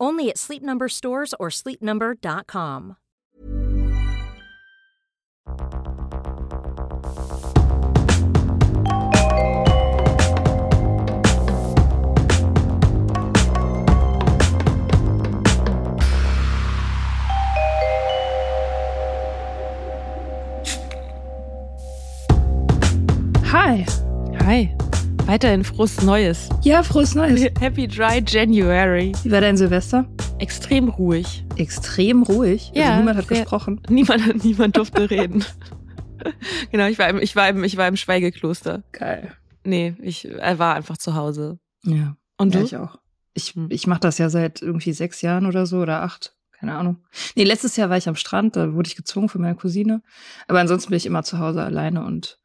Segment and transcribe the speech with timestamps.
[0.00, 2.96] Only at Sleep Number stores or sleepnumber.com.
[23.46, 23.86] Hi.
[24.44, 24.74] Hi,
[25.26, 26.48] weiterhin frohes Neues.
[26.62, 27.40] Ja, frohes Neues.
[27.60, 29.12] Happy Dry January.
[29.22, 30.06] Wie war dein Silvester?
[30.38, 31.44] Extrem ruhig.
[31.56, 32.70] Extrem ruhig.
[32.74, 33.80] Ja, also niemand hat sehr- gesprochen.
[33.88, 35.44] Niemand, niemand durfte reden.
[36.70, 38.82] genau, ich war, im, ich, war im, ich war im Schweigekloster.
[38.92, 39.32] Geil.
[39.64, 41.58] Nee, ich er war einfach zu Hause.
[41.84, 42.16] Ja.
[42.36, 42.66] Und ja, du?
[42.66, 42.98] ich auch.
[43.34, 43.66] Ich, Hm.
[43.70, 46.34] ich mache das ja seit irgendwie sechs Jahren oder so oder acht.
[46.52, 46.98] Keine Ahnung.
[47.34, 50.02] Nee, letztes Jahr war ich am Strand, da wurde ich gezwungen von meiner Cousine.
[50.46, 52.38] Aber ansonsten bin ich immer zu Hause alleine und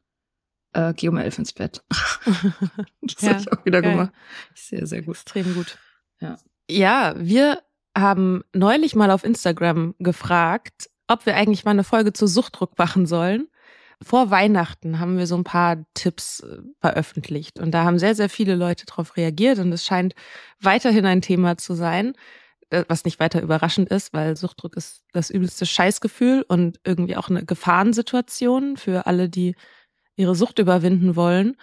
[0.72, 1.82] äh, gehe um elf ins Bett.
[3.02, 3.92] das Ja, habe ich auch wieder geil.
[3.92, 4.12] gemacht.
[4.54, 5.16] Sehr, sehr gut.
[5.16, 5.78] Extrem gut.
[6.20, 6.36] Ja.
[6.70, 7.62] Ja, wir
[7.96, 13.06] haben neulich mal auf Instagram gefragt, ob wir eigentlich mal eine Folge zu Suchtdruck machen
[13.06, 13.48] sollen.
[14.02, 18.30] Vor Weihnachten haben wir so ein paar Tipps äh, veröffentlicht und da haben sehr, sehr
[18.30, 20.14] viele Leute darauf reagiert und es scheint
[20.60, 22.14] weiterhin ein Thema zu sein,
[22.70, 27.28] äh, was nicht weiter überraschend ist, weil Suchtdruck ist das übelste Scheißgefühl und irgendwie auch
[27.28, 29.54] eine Gefahrensituation für alle, die
[30.20, 31.56] ihre Sucht überwinden wollen.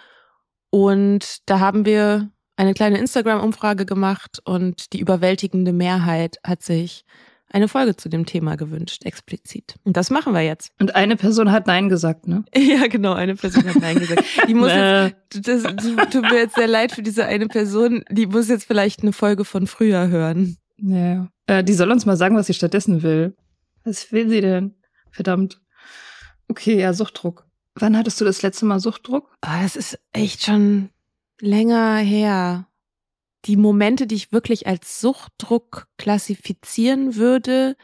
[0.70, 7.04] Und da haben wir eine kleine Instagram-Umfrage gemacht und die überwältigende Mehrheit hat sich
[7.50, 9.76] eine Folge zu dem Thema gewünscht, explizit.
[9.84, 10.70] Und das machen wir jetzt.
[10.80, 12.44] Und eine Person hat Nein gesagt, ne?
[12.54, 14.24] Ja, genau, eine Person hat Nein gesagt.
[14.46, 18.26] Die muss jetzt, das, das tut mir jetzt sehr leid für diese eine Person, die
[18.26, 20.58] muss jetzt vielleicht eine Folge von früher hören.
[20.76, 21.28] Ja.
[21.46, 23.34] Äh, die soll uns mal sagen, was sie stattdessen will.
[23.84, 24.74] Was will sie denn?
[25.10, 25.60] Verdammt.
[26.48, 27.47] Okay, ja, Suchtdruck.
[27.80, 29.30] Wann hattest du das letzte Mal Suchtdruck?
[29.40, 30.90] Aber das ist echt schon
[31.40, 32.66] länger her.
[33.44, 37.76] Die Momente, die ich wirklich als Suchtdruck klassifizieren würde,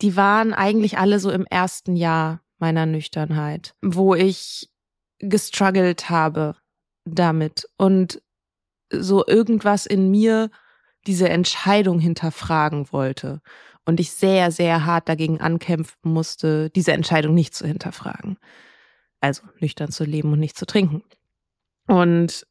[0.00, 4.70] die waren eigentlich alle so im ersten Jahr meiner Nüchternheit, wo ich
[5.18, 6.56] gestruggelt habe
[7.04, 8.22] damit und
[8.90, 10.50] so irgendwas in mir
[11.06, 13.40] diese Entscheidung hinterfragen wollte
[13.84, 18.38] und ich sehr, sehr hart dagegen ankämpfen musste, diese Entscheidung nicht zu hinterfragen.
[19.22, 21.02] Also nüchtern zu leben und nicht zu trinken.
[21.86, 22.46] Und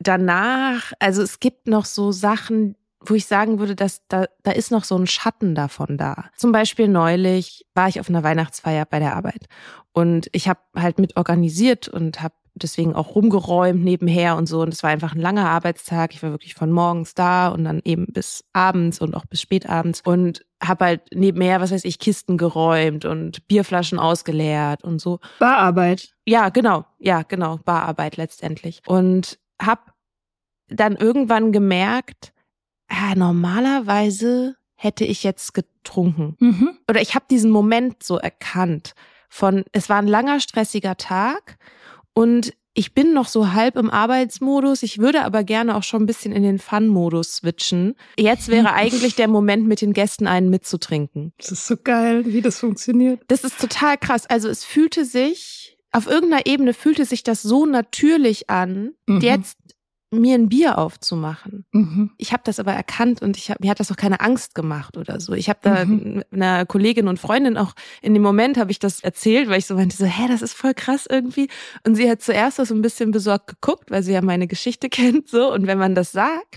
[0.00, 2.76] danach, also es gibt noch so Sachen,
[3.06, 6.26] wo ich sagen würde, dass da, da ist noch so ein Schatten davon da.
[6.36, 9.46] Zum Beispiel neulich war ich auf einer Weihnachtsfeier bei der Arbeit
[9.92, 14.62] und ich habe halt mit organisiert und habe deswegen auch rumgeräumt nebenher und so.
[14.62, 16.14] Und es war einfach ein langer Arbeitstag.
[16.14, 20.02] Ich war wirklich von morgens da und dann eben bis abends und auch bis spätabends
[20.04, 25.18] und habe halt nebenher, was weiß ich, Kisten geräumt und Bierflaschen ausgeleert und so.
[25.38, 26.14] Bararbeit.
[26.26, 26.84] Ja, genau.
[26.98, 27.58] Ja, genau.
[27.64, 28.82] Bararbeit letztendlich.
[28.86, 29.82] Und habe
[30.68, 32.32] dann irgendwann gemerkt,
[32.90, 36.36] ja, normalerweise hätte ich jetzt getrunken.
[36.38, 36.70] Mhm.
[36.88, 38.94] Oder ich habe diesen Moment so erkannt
[39.28, 41.56] von, es war ein langer, stressiger Tag
[42.12, 44.82] und ich bin noch so halb im Arbeitsmodus.
[44.82, 47.94] Ich würde aber gerne auch schon ein bisschen in den Fun-Modus switchen.
[48.18, 51.32] Jetzt wäre eigentlich der Moment, mit den Gästen einen mitzutrinken.
[51.38, 53.20] Das ist so geil, wie das funktioniert.
[53.28, 54.26] Das ist total krass.
[54.26, 59.20] Also es fühlte sich, auf irgendeiner Ebene fühlte sich das so natürlich an, Mhm.
[59.20, 59.56] jetzt
[60.20, 61.64] mir ein Bier aufzumachen.
[61.72, 62.10] Mhm.
[62.18, 64.96] Ich habe das aber erkannt und ich hab, mir hat das auch keine Angst gemacht
[64.96, 65.32] oder so.
[65.32, 66.22] Ich habe da Mhm.
[66.30, 69.74] einer Kollegin und Freundin auch in dem Moment habe ich das erzählt, weil ich so
[69.74, 71.48] meinte so, hä, das ist voll krass irgendwie.
[71.86, 75.28] Und sie hat zuerst so ein bisschen besorgt geguckt, weil sie ja meine Geschichte kennt
[75.28, 75.52] so.
[75.52, 76.56] Und wenn man das sagt,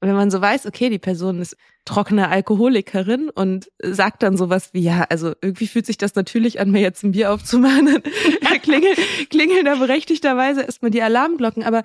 [0.00, 4.80] wenn man so weiß, okay, die Person ist trockene Alkoholikerin und sagt dann sowas wie,
[4.82, 8.02] ja, also irgendwie fühlt sich das natürlich an, mir jetzt ein Bier aufzumachen,
[8.62, 8.96] klingeln,
[9.28, 11.62] klingeln da berechtigterweise erstmal die Alarmglocken.
[11.64, 11.82] Aber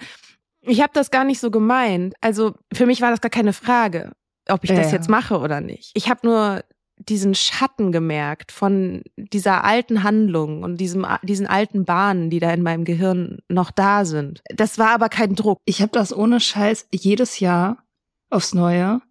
[0.67, 2.13] ich habe das gar nicht so gemeint.
[2.21, 4.11] Also für mich war das gar keine Frage,
[4.49, 4.97] ob ich das Ja.
[4.97, 5.91] jetzt mache oder nicht.
[5.93, 6.63] Ich habe nur
[6.97, 12.61] diesen Schatten gemerkt von dieser alten Handlung und diesem, diesen alten Bahnen, die da in
[12.63, 14.41] meinem Gehirn noch da sind.
[14.49, 15.59] Das war aber kein Druck.
[15.65, 17.83] Ich habe das ohne Scheiß jedes Jahr
[18.29, 19.01] aufs Neue,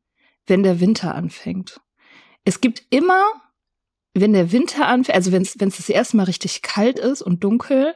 [0.46, 1.80] wenn der Winter anfängt.
[2.44, 3.22] Es gibt immer,
[4.14, 7.94] wenn der Winter anfängt, also wenn es das erste Mal richtig kalt ist und dunkel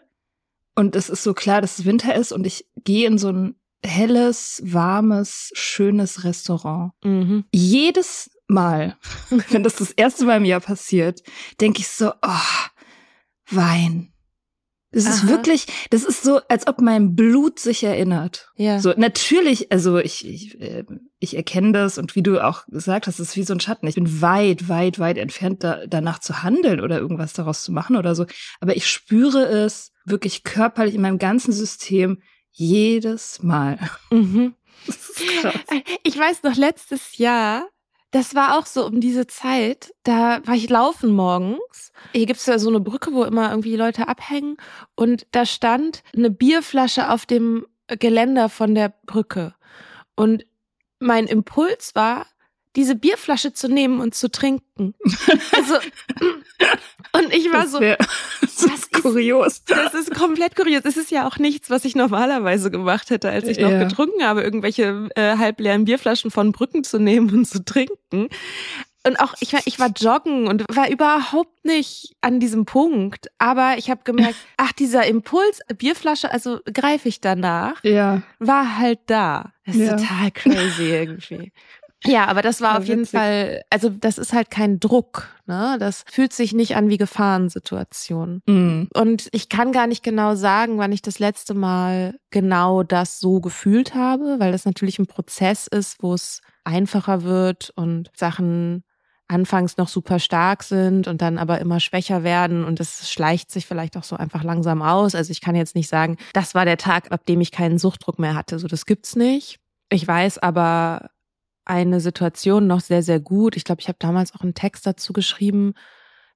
[0.79, 3.57] und es ist so klar, dass es Winter ist und ich gehe in so ein
[3.85, 6.93] helles, warmes, schönes Restaurant.
[7.03, 7.47] Mhm.
[7.53, 8.97] Jedes Mal,
[9.51, 11.25] wenn das das erste Mal im Jahr passiert,
[11.61, 12.69] denke ich so, oh,
[13.51, 14.13] Wein.
[14.91, 15.29] Das ist Aha.
[15.29, 18.51] wirklich, das ist so, als ob mein Blut sich erinnert.
[18.57, 18.81] Ja.
[18.81, 20.85] So, natürlich, also ich, ich, äh,
[21.19, 23.87] ich erkenne das und wie du auch gesagt hast, es ist wie so ein Schatten.
[23.87, 27.97] Ich bin weit, weit, weit entfernt, da, danach zu handeln oder irgendwas daraus zu machen
[27.97, 28.25] oder so.
[28.61, 33.79] Aber ich spüre es wirklich körperlich in meinem ganzen System jedes Mal.
[34.11, 34.55] Mhm.
[34.87, 35.55] Das ist krass.
[36.05, 37.69] Ich weiß noch, letztes Jahr,
[38.11, 41.93] das war auch so um diese Zeit, da war ich laufen morgens.
[42.13, 44.57] Hier gibt's ja so eine Brücke, wo immer irgendwie Leute abhängen.
[44.95, 49.55] Und da stand eine Bierflasche auf dem Geländer von der Brücke.
[50.17, 50.47] Und
[51.01, 52.27] mein Impuls war,
[52.79, 54.95] diese Bierflasche zu nehmen und zu trinken.
[55.53, 55.75] Also,
[57.13, 57.97] und ich war Das so, wär,
[58.41, 59.65] das ist kurios.
[59.65, 60.83] das ist komplett kurios.
[60.85, 63.79] Es ist ja auch nichts, was ich normalerweise gemacht hätte, als ich noch Ja.
[63.81, 68.29] getrunken habe, irgendwelche äh, halbleeren Bierflaschen von Brücken zu nehmen und zu trinken.
[69.07, 73.29] Und auch ich war, ich war joggen und war überhaupt nicht an diesem Punkt.
[73.39, 78.23] Aber ich habe gemerkt, ach, dieser Impuls, Bierflasche, also greife ich danach, Ja.
[78.39, 79.53] war halt da.
[79.67, 79.97] Das ist Ja.
[79.97, 81.53] total crazy irgendwie.
[82.05, 83.19] Ja, aber das war Ja, auf jeden witzig.
[83.19, 85.77] Fall, also das ist halt kein Druck, ne?
[85.81, 88.43] Das fühlt sich nicht an wie Gefahrensituation.
[88.47, 88.89] Mhm.
[88.95, 93.41] Und ich kann gar nicht genau sagen, wann ich das letzte Mal genau das so
[93.41, 98.85] gefühlt habe, weil das natürlich ein Prozess ist, wo es einfacher wird und Sachen
[99.27, 103.67] anfangs noch super stark sind und dann aber immer schwächer werden und es schleicht sich
[103.67, 105.15] vielleicht auch so einfach langsam aus.
[105.15, 108.19] Also ich kann jetzt nicht sagen, das war der Tag, ab dem ich keinen Suchtdruck
[108.19, 108.59] mehr hatte.
[108.59, 109.59] So, das gibt's nicht.
[109.91, 111.11] Ich weiß aber
[111.69, 113.57] eine Situation noch sehr, sehr gut.
[113.57, 115.75] Ich glaube, ich habe damals auch einen Text dazu geschrieben.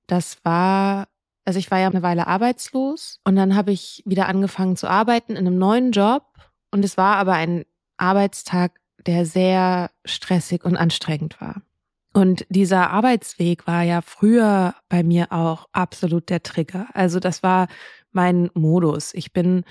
[0.07, 1.09] Das war
[1.45, 5.33] also ich war ja eine Weile arbeitslos und dann habe ich wieder angefangen zu arbeiten
[5.33, 6.25] in einem neuen Job
[6.71, 7.64] und es war aber ein
[7.97, 11.62] Arbeitstag, der sehr stressig und anstrengend war.
[12.14, 16.87] Und dieser Arbeitsweg war ja früher bei mir auch absolut der Trigger.
[16.92, 17.68] Also das war
[18.12, 19.14] mein Modus.
[19.14, 19.64] Ich bin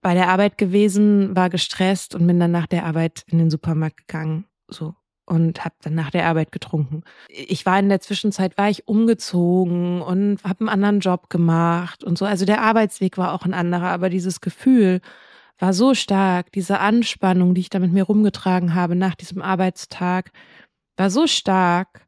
[0.00, 4.06] bei der Arbeit gewesen, war gestresst und bin dann nach der Arbeit in den Supermarkt
[4.06, 4.46] gegangen.
[4.68, 4.94] So
[5.26, 7.02] und habe dann nach der Arbeit getrunken.
[7.28, 12.16] Ich war in der Zwischenzeit war ich umgezogen und habe einen anderen Job gemacht und
[12.16, 12.24] so.
[12.24, 15.00] Also der Arbeitsweg war auch ein anderer, aber dieses Gefühl
[15.58, 20.30] war so stark, diese Anspannung, die ich da mit mir rumgetragen habe nach diesem Arbeitstag,
[20.96, 22.06] war so stark,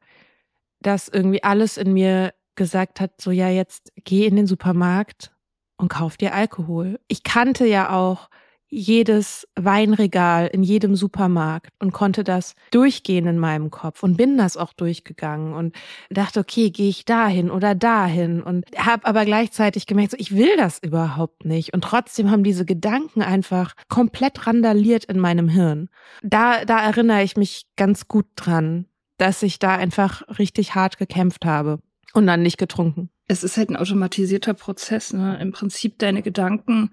[0.81, 5.33] dass irgendwie alles in mir gesagt hat, so ja, jetzt geh in den Supermarkt
[5.77, 7.01] und kauf dir Alkohol.
[7.09, 8.29] Ich kannte ja auch
[8.71, 14.57] jedes Weinregal in jedem Supermarkt und konnte das durchgehen in meinem Kopf und bin das
[14.57, 15.75] auch durchgegangen und
[16.11, 20.57] dachte, okay, gehe ich dahin oder dahin und habe aber gleichzeitig gemerkt, so, ich will
[20.57, 25.89] das überhaupt nicht und trotzdem haben diese Gedanken einfach komplett randaliert in meinem Hirn.
[26.23, 31.45] Da, da erinnere ich mich ganz gut dran, dass ich da einfach richtig hart gekämpft
[31.45, 31.81] habe
[32.13, 33.11] und dann nicht getrunken.
[33.27, 35.39] Es ist halt ein automatisierter Prozess, ne?
[35.41, 36.93] Im Prinzip deine Gedanken,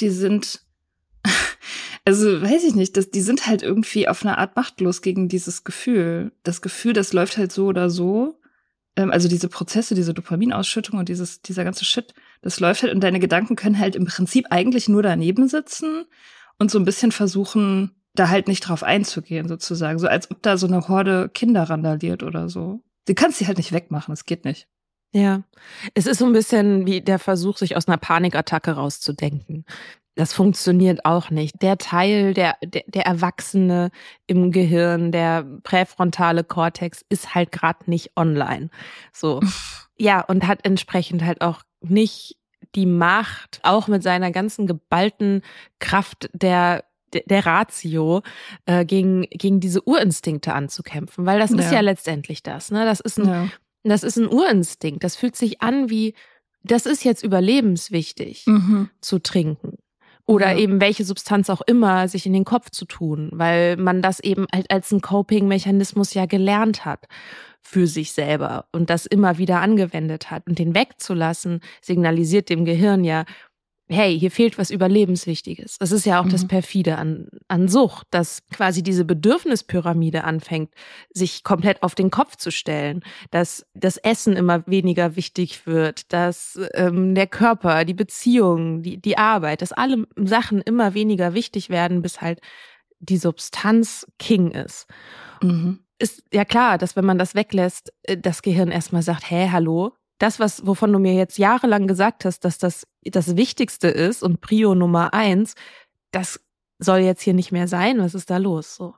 [0.00, 0.61] die sind
[2.04, 5.64] also weiß ich nicht, das, die sind halt irgendwie auf eine Art machtlos gegen dieses
[5.64, 6.32] Gefühl.
[6.42, 8.40] Das Gefühl, das läuft halt so oder so.
[8.96, 13.00] Ähm, also diese Prozesse, diese Dopaminausschüttung und dieses, dieser ganze Shit, das läuft halt und
[13.00, 16.04] deine Gedanken können halt im Prinzip eigentlich nur daneben sitzen
[16.58, 19.98] und so ein bisschen versuchen, da halt nicht drauf einzugehen, sozusagen.
[19.98, 22.82] So als ob da so eine Horde Kinder randaliert oder so.
[23.06, 24.68] Du kannst sie halt nicht wegmachen, es geht nicht.
[25.14, 25.42] Ja,
[25.94, 29.66] es ist so ein bisschen wie der Versuch, sich aus einer Panikattacke rauszudenken.
[30.14, 31.62] Das funktioniert auch nicht.
[31.62, 33.90] Der Teil, der, der, der Erwachsene
[34.26, 38.70] im Gehirn, der präfrontale Kortex ist halt gerade nicht online.
[39.12, 39.40] So.
[39.98, 42.36] Ja, und hat entsprechend halt auch nicht
[42.74, 45.42] die Macht, auch mit seiner ganzen geballten
[45.78, 48.22] Kraft der der Ratio
[48.64, 51.58] äh, gegen gegen diese Urinstinkte anzukämpfen, weil das ja.
[51.58, 52.84] ist ja letztendlich das, ne?
[52.84, 53.48] Das ist ein ja.
[53.84, 55.04] das ist ein Urinstinkt.
[55.04, 56.14] Das fühlt sich an wie
[56.64, 58.88] das ist jetzt überlebenswichtig mhm.
[59.02, 59.76] zu trinken
[60.26, 60.58] oder ja.
[60.58, 64.46] eben welche Substanz auch immer sich in den Kopf zu tun, weil man das eben
[64.54, 67.06] halt als ein Coping-Mechanismus ja gelernt hat
[67.60, 70.46] für sich selber und das immer wieder angewendet hat.
[70.46, 73.24] Und den wegzulassen, signalisiert dem Gehirn ja,
[73.92, 75.78] hey, hier fehlt was Überlebenswichtiges.
[75.78, 76.30] Das ist ja auch mhm.
[76.30, 80.70] das Perfide an, an Sucht, dass quasi diese Bedürfnispyramide anfängt,
[81.12, 86.58] sich komplett auf den Kopf zu stellen, dass das Essen immer weniger wichtig wird, dass
[86.74, 92.02] ähm, der Körper, die Beziehung, die, die Arbeit, dass alle Sachen immer weniger wichtig werden,
[92.02, 92.40] bis halt
[93.00, 94.86] die Substanz King ist.
[95.42, 95.80] Mhm.
[95.98, 99.92] Ist ja klar, dass wenn man das weglässt, äh, das Gehirn erstmal sagt, hä, hallo,
[100.22, 104.40] das, was, wovon du mir jetzt jahrelang gesagt hast, dass das das Wichtigste ist und
[104.40, 105.54] Prio Nummer eins,
[106.12, 106.40] das
[106.78, 107.98] soll jetzt hier nicht mehr sein.
[107.98, 108.76] Was ist da los?
[108.76, 108.94] So.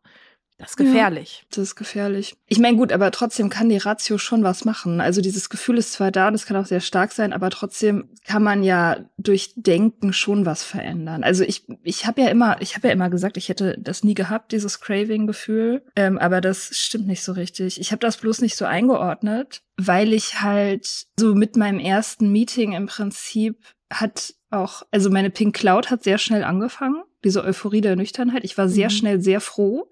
[0.59, 1.41] Das ist gefährlich.
[1.41, 2.37] Ja, das ist gefährlich.
[2.47, 5.01] Ich meine, gut, aber trotzdem kann die Ratio schon was machen.
[5.01, 8.09] Also dieses Gefühl ist zwar da und es kann auch sehr stark sein, aber trotzdem
[8.25, 11.25] kann man ja durch Denken schon was verändern.
[11.25, 14.15] Also ich, ich habe ja immer, ich habe ja immer gesagt, ich hätte das nie
[14.15, 15.83] gehabt, dieses Craving-Gefühl.
[15.97, 17.81] Ähm, aber das stimmt nicht so richtig.
[17.81, 22.75] Ich habe das bloß nicht so eingeordnet, weil ich halt so mit meinem ersten Meeting
[22.75, 23.59] im Prinzip
[23.93, 28.45] hat auch, also meine Pink Cloud hat sehr schnell angefangen, diese Euphorie der Nüchternheit.
[28.45, 28.95] Ich war sehr mhm.
[28.95, 29.91] schnell sehr froh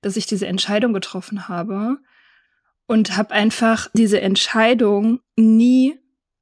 [0.00, 1.98] dass ich diese Entscheidung getroffen habe
[2.86, 5.98] und habe einfach diese Entscheidung nie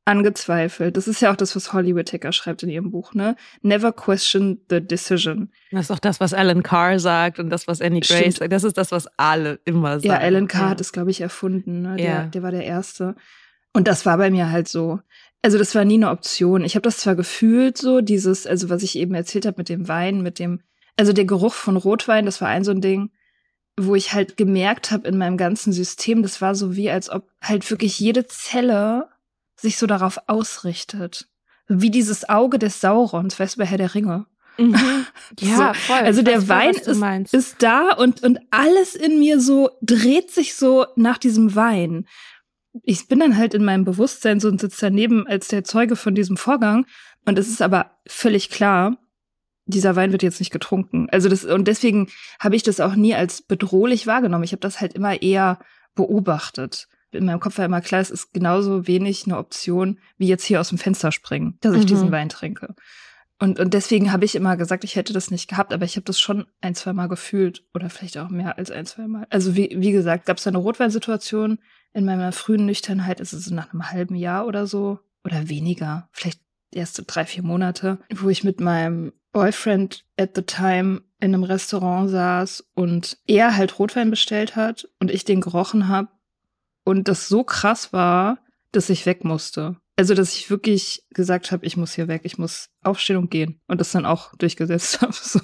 [0.06, 0.96] angezweifelt.
[0.96, 3.34] Das ist ja auch das, was Holly Whittaker schreibt in ihrem Buch, ne?
[3.62, 5.50] Never question the decision.
[5.72, 8.52] Das ist auch das, was Alan Carr sagt und das, was Annie Gray sagt.
[8.52, 10.06] Das ist das, was alle immer sagen.
[10.06, 10.70] Ja, Alan Carr ja.
[10.70, 11.82] hat es, glaube ich, erfunden.
[11.82, 11.96] Ne?
[11.96, 12.22] Der, ja.
[12.26, 13.16] der war der Erste.
[13.72, 15.00] Und das war bei mir halt so.
[15.42, 16.64] Also das war nie eine Option.
[16.64, 19.88] Ich habe das zwar gefühlt so, dieses, also was ich eben erzählt habe mit dem
[19.88, 20.60] Wein, mit dem,
[20.96, 23.10] also der Geruch von Rotwein, das war ein so ein Ding
[23.78, 27.28] wo ich halt gemerkt habe in meinem ganzen System, das war so wie, als ob
[27.42, 29.08] halt wirklich jede Zelle
[29.56, 31.28] sich so darauf ausrichtet.
[31.68, 34.26] Wie dieses Auge des Saurons, weißt du, bei Herr der Ringe.
[34.58, 34.76] Mhm.
[35.40, 35.80] Ja, so.
[35.80, 35.98] voll.
[35.98, 40.54] Also der Wein voll, ist, ist da und, und alles in mir so dreht sich
[40.54, 42.06] so nach diesem Wein.
[42.84, 46.14] Ich bin dann halt in meinem Bewusstsein so und sitze daneben als der Zeuge von
[46.14, 46.86] diesem Vorgang.
[47.24, 48.96] Und es ist aber völlig klar,
[49.66, 51.08] dieser Wein wird jetzt nicht getrunken.
[51.10, 52.08] Also das und deswegen
[52.38, 54.44] habe ich das auch nie als bedrohlich wahrgenommen.
[54.44, 55.58] Ich habe das halt immer eher
[55.94, 56.88] beobachtet.
[57.10, 60.60] In meinem Kopf war immer klar, es ist genauso wenig eine Option wie jetzt hier
[60.60, 61.86] aus dem Fenster springen, dass ich mhm.
[61.86, 62.74] diesen Wein trinke.
[63.38, 66.04] Und, und deswegen habe ich immer gesagt, ich hätte das nicht gehabt, aber ich habe
[66.04, 69.26] das schon ein, zwei Mal gefühlt oder vielleicht auch mehr als ein, zwei Mal.
[69.28, 71.58] Also wie, wie gesagt, gab es eine Rotweinsituation
[71.92, 76.08] in meiner frühen Nüchternheit, ist es so nach einem halben Jahr oder so oder weniger,
[76.12, 76.40] vielleicht
[76.72, 82.08] erste drei, vier Monate, wo ich mit meinem Boyfriend at the time in einem Restaurant
[82.08, 86.08] saß und er halt Rotwein bestellt hat und ich den gerochen habe
[86.84, 88.38] und das so krass war,
[88.72, 89.76] dass ich weg musste.
[89.94, 93.60] Also, dass ich wirklich gesagt habe, ich muss hier weg, ich muss aufstehen und gehen
[93.66, 95.12] und das dann auch durchgesetzt habe.
[95.12, 95.40] So.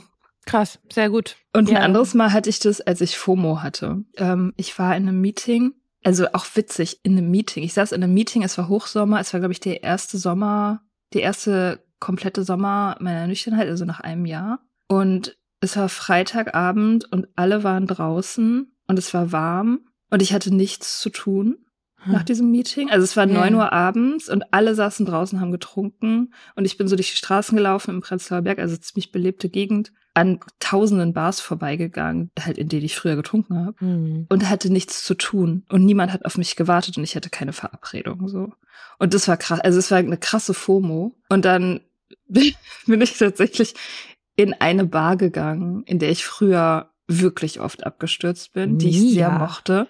[0.47, 1.37] Krass, sehr gut.
[1.53, 1.77] Und ja.
[1.77, 4.05] ein anderes Mal hatte ich das, als ich FOMO hatte.
[4.17, 7.63] Ähm, ich war in einem Meeting, also auch witzig, in einem Meeting.
[7.63, 10.81] Ich saß in einem Meeting, es war Hochsommer, es war, glaube ich, der erste Sommer,
[11.13, 14.61] die erste komplette Sommer meiner Nüchternheit, also nach einem Jahr.
[14.89, 20.55] Und es war Freitagabend und alle waren draußen und es war warm und ich hatte
[20.55, 21.59] nichts zu tun.
[22.05, 22.13] hm.
[22.13, 22.91] nach diesem Meeting.
[22.91, 26.35] Also es war neun Uhr abends und alle saßen draußen, haben getrunken.
[26.57, 29.93] Und ich bin so durch die Straßen gelaufen im Prenzlauer Berg, also ziemlich belebte Gegend,
[30.15, 33.79] an tausenden Bars vorbeigegangen, halt in denen ich früher getrunken habe.
[33.79, 34.27] Hm.
[34.29, 35.65] Und hatte nichts zu tun.
[35.71, 38.29] Und niemand hat auf mich gewartet und ich hatte keine Verabredung.
[38.29, 38.53] so.
[38.99, 39.61] Und das war krass.
[39.61, 41.15] Also es war eine krasse FOMO.
[41.29, 41.81] Und dann
[42.27, 43.75] bin ich tatsächlich
[44.37, 49.31] in eine Bar gegangen, in der ich früher wirklich oft abgestürzt bin, die ich sehr
[49.31, 49.89] mochte.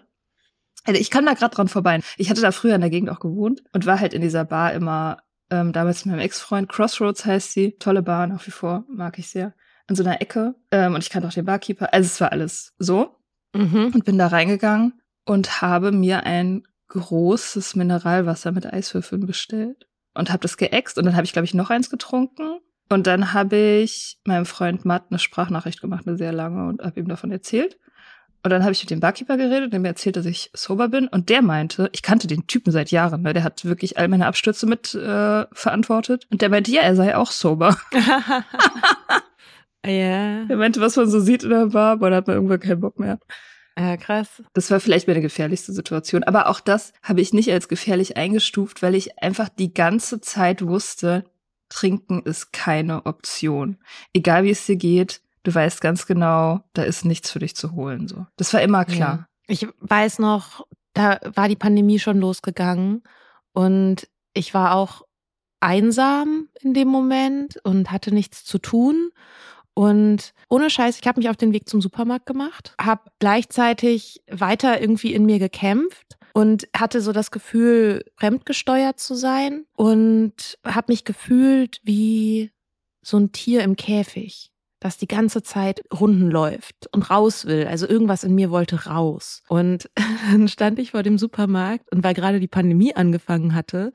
[0.85, 2.01] Also ich kam da gerade dran vorbei.
[2.17, 4.73] Ich hatte da früher in der Gegend auch gewohnt und war halt in dieser Bar
[4.73, 6.69] immer ähm, damals mit meinem Ex-Freund.
[6.69, 7.77] Crossroads heißt sie.
[7.79, 9.55] Tolle Bar nach wie vor, mag ich sehr.
[9.89, 10.55] In so einer Ecke.
[10.71, 11.93] Ähm, und ich kannte auch den Barkeeper.
[11.93, 13.17] Also es war alles so.
[13.55, 13.93] Mhm.
[13.95, 19.89] Und bin da reingegangen und habe mir ein großes Mineralwasser mit Eiswürfeln bestellt.
[20.15, 22.59] Und habe das geäxt und dann habe ich, glaube ich, noch eins getrunken.
[22.89, 27.01] Und dann habe ich meinem Freund Matt eine Sprachnachricht gemacht, eine sehr lange, und habe
[27.01, 27.79] ihm davon erzählt.
[28.45, 31.07] Und dann habe ich mit dem Barkeeper geredet, der mir erzählt, dass ich sober bin.
[31.07, 33.33] Und der meinte, ich kannte den Typen seit Jahren, ne?
[33.33, 36.27] der hat wirklich all meine Abstürze mit äh, verantwortet.
[36.31, 37.77] Und der meinte, ja, er sei auch sober.
[39.85, 39.91] Ja.
[39.91, 40.47] yeah.
[40.49, 42.81] Er meinte, was man so sieht in der Bar, boah, da hat man irgendwann keinen
[42.81, 43.19] Bock mehr.
[43.79, 44.43] Ja, krass.
[44.53, 46.25] Das war vielleicht meine gefährlichste Situation.
[46.25, 50.67] Aber auch das habe ich nicht als gefährlich eingestuft, weil ich einfach die ganze Zeit
[50.67, 51.25] wusste,
[51.69, 53.79] trinken ist keine Option.
[54.13, 57.73] Egal wie es dir geht, du weißt ganz genau, da ist nichts für dich zu
[57.73, 58.09] holen.
[58.09, 59.17] So, das war immer klar.
[59.17, 59.27] Ja.
[59.49, 63.03] Ich weiß noch, da war die Pandemie schon losgegangen
[63.53, 65.03] und ich war auch
[65.61, 69.11] einsam in dem Moment und hatte nichts zu tun.
[69.75, 74.81] Und ohne Scheiß, ich habe mich auf den Weg zum Supermarkt gemacht, habe gleichzeitig weiter
[74.81, 81.05] irgendwie in mir gekämpft und hatte so das Gefühl, fremdgesteuert zu sein und habe mich
[81.05, 82.51] gefühlt wie
[83.03, 84.53] so ein Tier im Käfig
[84.83, 87.67] das die ganze Zeit Runden läuft und raus will.
[87.67, 89.43] Also irgendwas in mir wollte raus.
[89.49, 89.89] Und
[90.31, 93.93] dann stand ich vor dem Supermarkt und weil gerade die Pandemie angefangen hatte,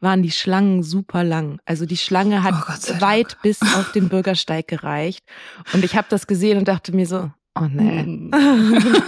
[0.00, 1.60] waren die Schlangen super lang.
[1.64, 3.42] Also die Schlange hat oh weit Dank.
[3.42, 5.24] bis auf den Bürgersteig gereicht.
[5.72, 8.02] Und ich habe das gesehen und dachte mir so, oh nee.
[8.02, 8.30] Hm.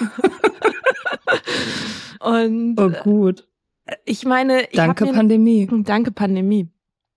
[2.21, 3.47] und oh gut.
[4.05, 5.69] Ich meine, ich danke mir, Pandemie.
[5.85, 6.69] Danke Pandemie.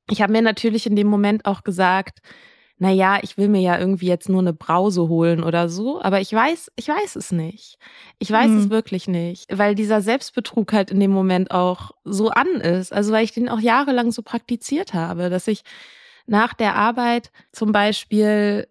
[0.10, 2.20] Ich habe mir natürlich in dem Moment auch gesagt,
[2.77, 6.20] na ja, ich will mir ja irgendwie jetzt nur eine Brause holen oder so, aber
[6.20, 7.77] ich weiß, ich weiß es nicht.
[8.20, 8.58] Ich weiß mhm.
[8.58, 12.91] es wirklich nicht, weil dieser Selbstbetrug halt in dem Moment auch so an ist.
[12.91, 15.63] Also weil ich den auch jahrelang so praktiziert habe, dass ich
[16.27, 18.67] nach der Arbeit zum Beispiel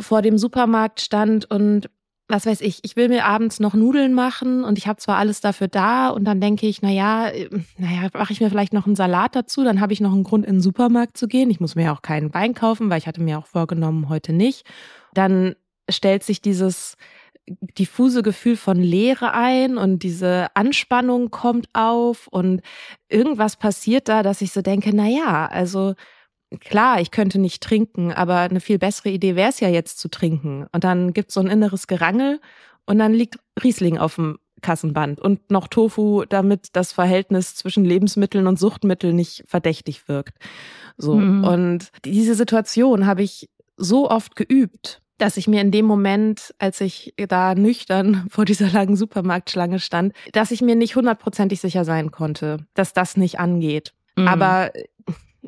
[0.00, 1.90] vor dem Supermarkt stand und
[2.28, 5.40] was weiß ich, ich will mir abends noch Nudeln machen und ich habe zwar alles
[5.40, 7.30] dafür da und dann denke ich, naja,
[7.76, 10.46] naja, mache ich mir vielleicht noch einen Salat dazu, dann habe ich noch einen Grund
[10.46, 11.50] in den Supermarkt zu gehen.
[11.50, 14.32] Ich muss mir ja auch keinen Wein kaufen, weil ich hatte mir auch vorgenommen, heute
[14.32, 14.64] nicht.
[15.12, 15.54] Dann
[15.90, 16.96] stellt sich dieses
[17.46, 22.62] diffuse Gefühl von Leere ein und diese Anspannung kommt auf und
[23.08, 25.94] irgendwas passiert da, dass ich so denke, na ja, also
[26.60, 30.08] klar, ich könnte nicht trinken, aber eine viel bessere Idee wäre es ja jetzt zu
[30.08, 30.66] trinken.
[30.72, 32.40] Und dann gibt es so ein inneres Gerangel
[32.86, 38.46] und dann liegt Riesling auf dem Kassenband und noch Tofu, damit das Verhältnis zwischen Lebensmitteln
[38.46, 40.38] und Suchtmitteln nicht verdächtig wirkt.
[40.96, 41.14] So.
[41.14, 41.44] Mhm.
[41.44, 46.80] Und diese Situation habe ich so oft geübt, dass ich mir in dem Moment, als
[46.80, 52.10] ich da nüchtern vor dieser langen Supermarktschlange stand, dass ich mir nicht hundertprozentig sicher sein
[52.10, 53.92] konnte, dass das nicht angeht.
[54.16, 54.28] Mhm.
[54.28, 54.70] Aber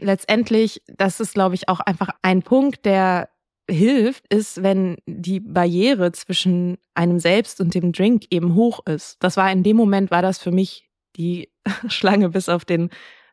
[0.01, 3.29] letztendlich, das ist, glaube ich, auch einfach ein Punkt, der
[3.69, 9.17] hilft, ist, wenn die Barriere zwischen einem selbst und dem Drink eben hoch ist.
[9.21, 11.51] Das war in dem Moment, war das für mich die
[11.89, 12.91] Schlange bis auf den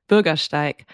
[0.08, 0.86] Bürgersteig.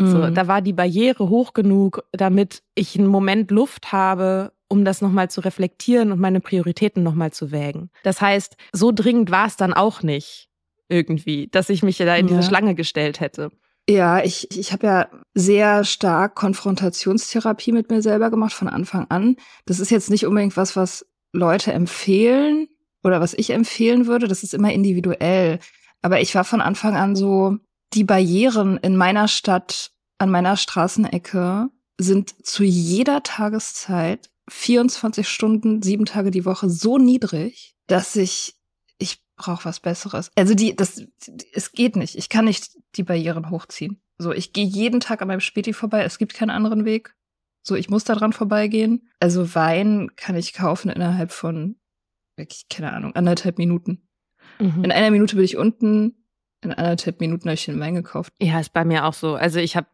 [0.00, 0.06] Mhm.
[0.06, 5.00] So, da war die Barriere hoch genug, damit ich einen Moment Luft habe, um das
[5.00, 7.90] nochmal zu reflektieren und meine Prioritäten nochmal zu wägen.
[8.02, 10.48] Das heißt, so dringend war es dann auch nicht
[10.88, 13.50] irgendwie, dass ich mich da in diese Schlange gestellt hätte.
[13.88, 19.36] Ja, ich, ich habe ja sehr stark Konfrontationstherapie mit mir selber gemacht von Anfang an.
[19.64, 22.68] Das ist jetzt nicht unbedingt was, was Leute empfehlen
[23.04, 24.26] oder was ich empfehlen würde.
[24.26, 25.60] Das ist immer individuell.
[26.02, 27.58] Aber ich war von Anfang an so,
[27.94, 31.68] die Barrieren in meiner Stadt, an meiner Straßenecke
[31.98, 38.55] sind zu jeder Tageszeit 24 Stunden, sieben Tage die Woche so niedrig, dass ich
[39.36, 40.30] brauche was Besseres.
[40.34, 41.02] Also die, das,
[41.52, 42.16] es geht nicht.
[42.16, 44.00] Ich kann nicht die Barrieren hochziehen.
[44.18, 46.02] So, ich gehe jeden Tag an meinem Späti vorbei.
[46.02, 47.14] Es gibt keinen anderen Weg.
[47.62, 49.10] So, ich muss da dran vorbeigehen.
[49.20, 51.76] Also Wein kann ich kaufen innerhalb von,
[52.36, 54.08] wirklich, keine Ahnung, anderthalb Minuten.
[54.58, 54.84] Mhm.
[54.84, 56.24] In einer Minute bin ich unten.
[56.62, 58.32] In anderthalb Minuten habe ich den Wein gekauft.
[58.40, 59.34] Ja, ist bei mir auch so.
[59.34, 59.88] Also ich habe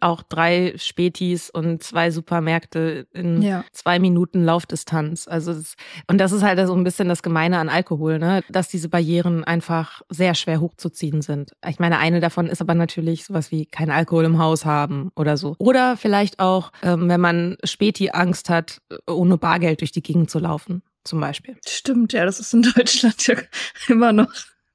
[0.00, 3.64] auch drei Spätis und zwei Supermärkte in Ja.
[3.72, 5.26] zwei Minuten Laufdistanz.
[5.28, 5.74] Also das,
[6.08, 8.42] und das ist halt so ein bisschen das Gemeine an Alkohol, ne?
[8.48, 11.52] dass diese Barrieren einfach sehr schwer hochzuziehen sind.
[11.68, 15.36] Ich meine, eine davon ist aber natürlich sowas wie kein Alkohol im Haus haben oder
[15.36, 15.54] so.
[15.58, 20.38] Oder vielleicht auch, ähm, wenn man Späti Angst hat, ohne Bargeld durch die Gegend zu
[20.38, 21.56] laufen, zum Beispiel.
[21.66, 23.36] Stimmt, ja, das ist in Deutschland ja
[23.88, 24.32] immer noch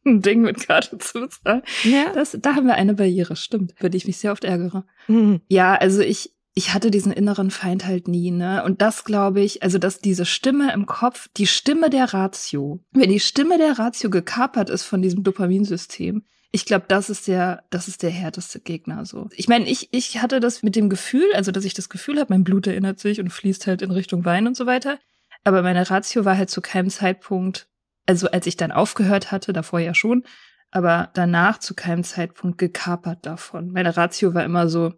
[0.09, 1.61] ein Ding mit Karte zu bezahlen.
[1.83, 2.11] Ja.
[2.13, 4.85] Das, da haben wir eine Barriere, stimmt, über die ich mich sehr oft ärgere.
[5.07, 5.41] Mhm.
[5.47, 8.63] Ja, also ich, ich hatte diesen inneren Feind halt nie, ne?
[8.65, 13.09] Und das glaube ich, also dass diese Stimme im Kopf, die Stimme der Ratio, wenn
[13.09, 17.87] die Stimme der Ratio gekapert ist von diesem Dopaminsystem, ich glaube, das ist der, das
[17.87, 19.29] ist der härteste Gegner so.
[19.35, 22.33] Ich meine, ich, ich hatte das mit dem Gefühl, also dass ich das Gefühl habe,
[22.33, 24.97] mein Blut erinnert sich und fließt halt in Richtung Wein und so weiter.
[25.43, 27.67] Aber meine Ratio war halt zu keinem Zeitpunkt,
[28.09, 30.23] also als ich dann aufgehört hatte, davor ja schon,
[30.71, 33.71] aber danach zu keinem Zeitpunkt gekapert davon.
[33.71, 34.93] Meine Ratio war immer so,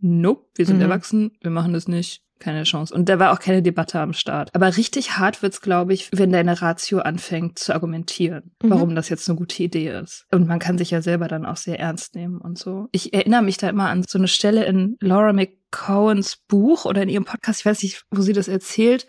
[0.00, 0.82] nope, wir sind Mhm.
[0.82, 2.92] erwachsen, wir machen das nicht, keine Chance.
[2.94, 4.52] Und da war auch keine Debatte am Start.
[4.54, 8.70] Aber richtig hart wird's, glaube ich, wenn deine Ratio anfängt zu argumentieren, Mhm.
[8.70, 10.26] warum das jetzt eine gute Idee ist.
[10.32, 12.88] Und man kann sich ja selber dann auch sehr ernst nehmen und so.
[12.92, 17.08] Ich erinnere mich da immer an so eine Stelle in Laura McCowans Buch oder in
[17.08, 19.06] ihrem Podcast, ich weiß nicht, wo sie das erzählt,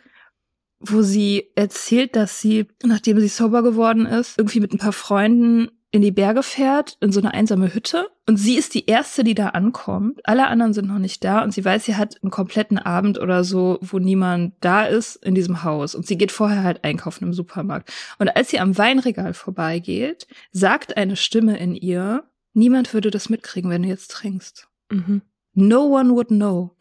[0.80, 5.70] wo sie erzählt, dass sie, nachdem sie sober geworden ist, irgendwie mit ein paar Freunden
[5.92, 8.08] in die Berge fährt, in so eine einsame Hütte.
[8.28, 10.20] Und sie ist die Erste, die da ankommt.
[10.24, 11.44] Alle anderen sind noch nicht da.
[11.44, 15.34] Und sie weiß, sie hat einen kompletten Abend oder so, wo niemand da ist, in
[15.34, 15.96] diesem Haus.
[15.96, 17.92] Und sie geht vorher halt einkaufen im Supermarkt.
[18.20, 23.72] Und als sie am Weinregal vorbeigeht, sagt eine Stimme in ihr, niemand würde das mitkriegen,
[23.72, 24.68] wenn du jetzt trinkst.
[24.92, 25.24] Mhm.
[25.56, 26.76] No one would know.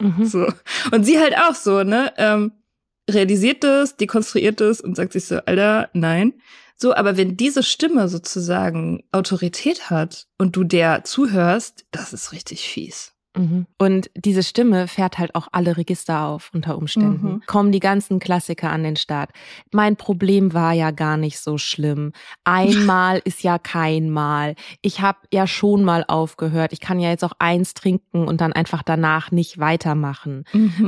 [0.00, 0.24] Mhm.
[0.24, 0.46] So.
[0.90, 2.12] Und sie halt auch so, ne?
[2.16, 2.52] Ähm,
[3.08, 6.34] realisiert das, dekonstruiert das und sagt sich so, Alter, nein.
[6.76, 12.68] So, aber wenn diese Stimme sozusagen Autorität hat und du der zuhörst, das ist richtig
[12.68, 13.14] fies.
[13.38, 13.66] Mhm.
[13.78, 17.32] Und diese Stimme fährt halt auch alle Register auf unter Umständen.
[17.34, 17.42] Mhm.
[17.46, 19.30] Kommen die ganzen Klassiker an den Start.
[19.72, 22.12] Mein Problem war ja gar nicht so schlimm.
[22.44, 24.54] Einmal ist ja kein Mal.
[24.82, 26.72] Ich habe ja schon mal aufgehört.
[26.72, 30.44] Ich kann ja jetzt auch eins trinken und dann einfach danach nicht weitermachen.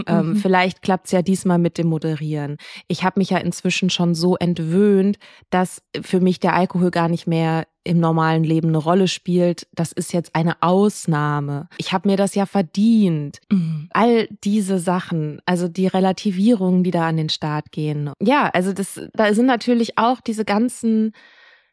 [0.07, 2.57] Ähm, vielleicht klappt's ja diesmal mit dem Moderieren.
[2.89, 5.19] Ich habe mich ja inzwischen schon so entwöhnt,
[5.51, 9.67] dass für mich der Alkohol gar nicht mehr im normalen Leben eine Rolle spielt.
[9.73, 11.69] Das ist jetzt eine Ausnahme.
[11.79, 13.41] Ich habe mir das ja verdient.
[13.51, 13.89] Mhm.
[13.93, 18.11] All diese Sachen, also die Relativierungen, die da an den Start gehen.
[18.21, 21.13] Ja, also das, da sind natürlich auch diese ganzen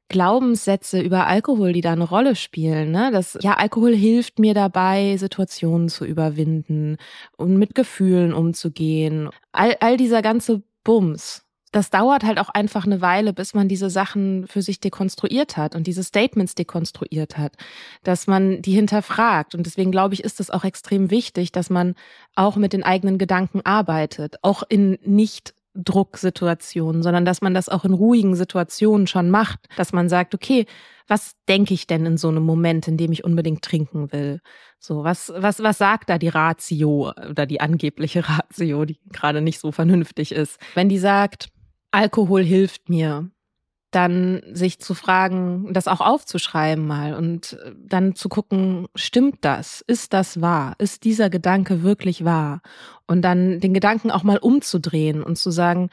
[0.10, 2.91] Glaubenssätze über Alkohol, die da eine Rolle spielen.
[2.91, 3.10] Ne?
[3.12, 6.98] Das, ja, Alkohol hilft mir dabei, Situationen zu überwinden
[7.36, 9.30] und mit Gefühlen umzugehen.
[9.52, 11.43] All, all dieser ganze Bums.
[11.78, 15.76] Das dauert halt auch einfach eine Weile, bis man diese Sachen für sich dekonstruiert hat
[15.76, 17.54] und diese Statements dekonstruiert hat,
[18.02, 19.54] dass man die hinterfragt.
[19.54, 21.94] Und deswegen glaube ich, ist es auch extrem wichtig, dass man
[22.34, 27.86] auch mit den eigenen Gedanken arbeitet, auch in nicht Drucksituationen, sondern dass man das auch
[27.86, 30.66] in ruhigen Situationen schon macht, dass man sagt, okay,
[31.08, 34.42] was denke ich denn in so einem Moment, in dem ich unbedingt trinken will?
[34.80, 39.60] So, was, was, was sagt da die Ratio oder die angebliche Ratio, die gerade nicht
[39.60, 40.60] so vernünftig ist?
[40.74, 41.50] Wenn die sagt,
[41.91, 43.30] Alkohol hilft mir,
[43.91, 49.82] dann sich zu fragen, das auch aufzuschreiben mal und dann zu gucken, stimmt das?
[49.88, 50.76] Ist das wahr?
[50.78, 52.62] Ist dieser Gedanke wirklich wahr?
[53.08, 55.89] Und dann den Gedanken auch mal umzudrehen und zu sagen,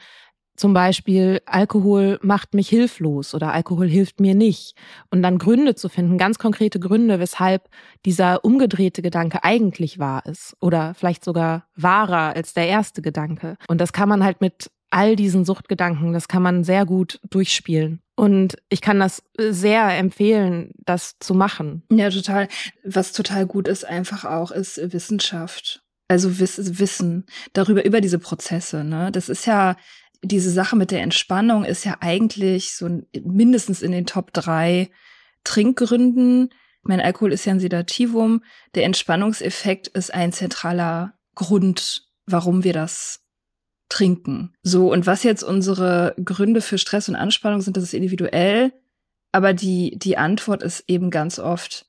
[0.57, 4.77] zum Beispiel, Alkohol macht mich hilflos oder Alkohol hilft mir nicht.
[5.11, 7.67] Und dann Gründe zu finden, ganz konkrete Gründe, weshalb
[8.05, 13.57] dieser umgedrehte Gedanke eigentlich wahr ist oder vielleicht sogar wahrer als der erste Gedanke.
[13.67, 18.01] Und das kann man halt mit all diesen Suchtgedanken, das kann man sehr gut durchspielen.
[18.15, 21.83] Und ich kann das sehr empfehlen, das zu machen.
[21.91, 22.47] Ja, total.
[22.85, 25.83] Was total gut ist einfach auch, ist Wissenschaft.
[26.07, 28.85] Also Wiss Wissen darüber, über diese Prozesse.
[28.85, 29.11] Ne?
[29.11, 29.75] Das ist ja,
[30.23, 34.89] diese Sache mit der Entspannung ist ja eigentlich so mindestens in den Top drei
[35.43, 36.53] Trinkgründen.
[36.83, 38.43] Mein Alkohol ist ja ein Sedativum.
[38.75, 43.24] Der Entspannungseffekt ist ein zentraler Grund, warum wir das
[43.89, 44.53] trinken.
[44.63, 48.73] So, und was jetzt unsere Gründe für Stress und Anspannung sind, das ist individuell.
[49.31, 51.87] Aber die, die Antwort ist eben ganz oft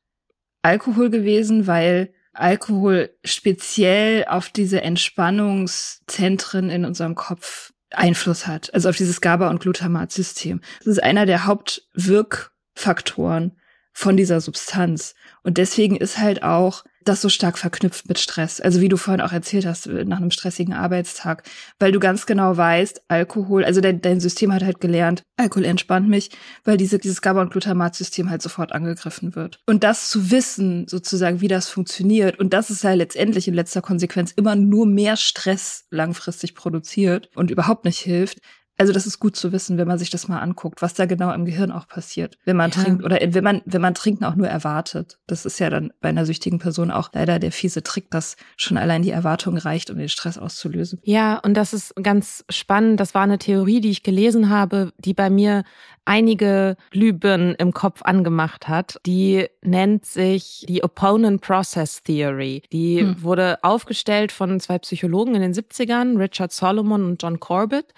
[0.63, 8.73] Alkohol gewesen, weil Alkohol speziell auf diese Entspannungszentren in unserem Kopf Einfluss hat.
[8.75, 10.61] Also auf dieses GABA- und Glutamatsystem.
[10.79, 13.57] Das ist einer der Hauptwirkfaktoren
[13.93, 15.15] von dieser Substanz.
[15.43, 18.61] Und deswegen ist halt auch das so stark verknüpft mit Stress.
[18.61, 21.43] Also wie du vorhin auch erzählt hast, äh, nach einem stressigen Arbeitstag,
[21.79, 26.09] weil du ganz genau weißt, Alkohol, also dein, dein System hat halt gelernt, Alkohol entspannt
[26.09, 26.31] mich,
[26.65, 29.61] weil diese, dieses GABA- und Glutamat-System halt sofort angegriffen wird.
[29.67, 33.83] Und das zu wissen, sozusagen, wie das funktioniert, und das ist ja letztendlich in letzter
[33.83, 38.39] Konsequenz immer nur mehr Stress langfristig produziert und überhaupt nicht hilft,
[38.79, 41.33] also das ist gut zu wissen, wenn man sich das mal anguckt, was da genau
[41.33, 42.83] im Gehirn auch passiert, wenn man ja.
[42.83, 45.19] trinkt oder wenn man wenn man Trinken auch nur erwartet.
[45.27, 48.77] Das ist ja dann bei einer süchtigen Person auch leider der fiese Trick, dass schon
[48.77, 51.01] allein die Erwartung reicht, um den Stress auszulösen.
[51.05, 53.01] Ja, und das ist ganz spannend.
[53.01, 55.65] Das war eine Theorie, die ich gelesen habe, die bei mir
[56.05, 58.99] einige Glühbirnen im Kopf angemacht hat.
[59.07, 62.63] Die nennt sich die Opponent Process Theory.
[62.73, 63.23] Die hm.
[63.23, 67.93] wurde aufgestellt von zwei Psychologen in den 70ern, Richard Solomon und John Corbett.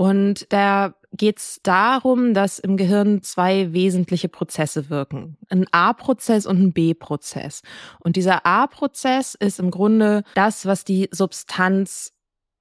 [0.00, 5.36] Und da geht es darum, dass im Gehirn zwei wesentliche Prozesse wirken.
[5.50, 7.60] Ein A-Prozess und ein B-Prozess.
[7.98, 12.14] Und dieser A-Prozess ist im Grunde das, was die Substanz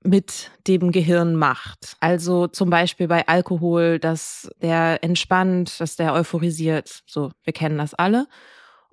[0.03, 1.95] mit dem Gehirn macht.
[2.01, 7.03] Also zum Beispiel bei Alkohol, dass der entspannt, dass der euphorisiert.
[7.05, 8.27] So, wir kennen das alle.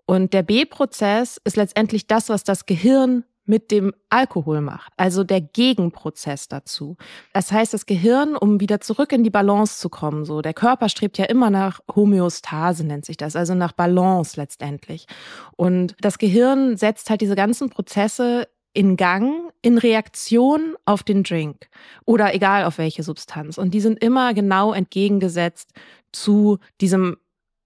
[0.07, 5.41] Und der B-Prozess ist letztendlich das, was das Gehirn mit dem Alkohol macht, also der
[5.41, 6.97] Gegenprozess dazu.
[7.33, 10.89] Das heißt, das Gehirn, um wieder zurück in die Balance zu kommen, so der Körper
[10.89, 15.07] strebt ja immer nach Homöostase nennt sich das, also nach Balance letztendlich.
[15.57, 21.69] Und das Gehirn setzt halt diese ganzen Prozesse in Gang, in Reaktion auf den Drink
[22.05, 23.57] oder egal auf welche Substanz.
[23.57, 25.73] Und die sind immer genau entgegengesetzt
[26.13, 27.17] zu diesem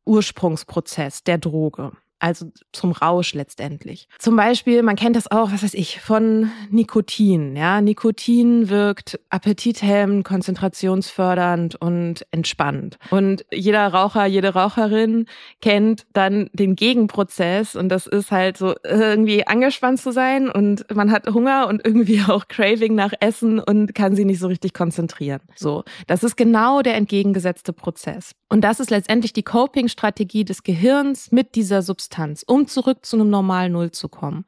[0.05, 4.09] Ursprungsprozess der Droge also zum Rausch letztendlich.
[4.19, 7.57] Zum Beispiel, man kennt das auch, was weiß ich, von Nikotin.
[7.57, 12.99] Ja, Nikotin wirkt appetithemmend, konzentrationsfördernd und entspannend.
[13.11, 15.27] Und jeder Raucher, jede Raucherin
[15.61, 21.11] kennt dann den Gegenprozess und das ist halt so irgendwie angespannt zu sein und man
[21.11, 25.41] hat Hunger und irgendwie auch Craving nach Essen und kann sich nicht so richtig konzentrieren.
[25.57, 28.33] So, das ist genau der entgegengesetzte Prozess.
[28.49, 32.10] Und das ist letztendlich die Coping-Strategie des Gehirns mit dieser Substanz,
[32.47, 34.45] um zurück zu einem normalen Null zu kommen.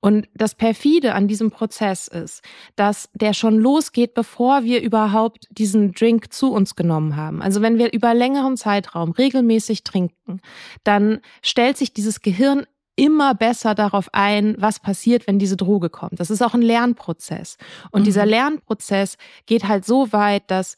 [0.00, 2.42] Und das perfide an diesem Prozess ist,
[2.76, 7.40] dass der schon losgeht, bevor wir überhaupt diesen Drink zu uns genommen haben.
[7.40, 10.40] Also wenn wir über längeren Zeitraum regelmäßig trinken,
[10.82, 16.20] dann stellt sich dieses Gehirn immer besser darauf ein, was passiert, wenn diese Droge kommt.
[16.20, 17.56] Das ist auch ein Lernprozess.
[17.90, 18.04] Und mhm.
[18.04, 20.76] dieser Lernprozess geht halt so weit, dass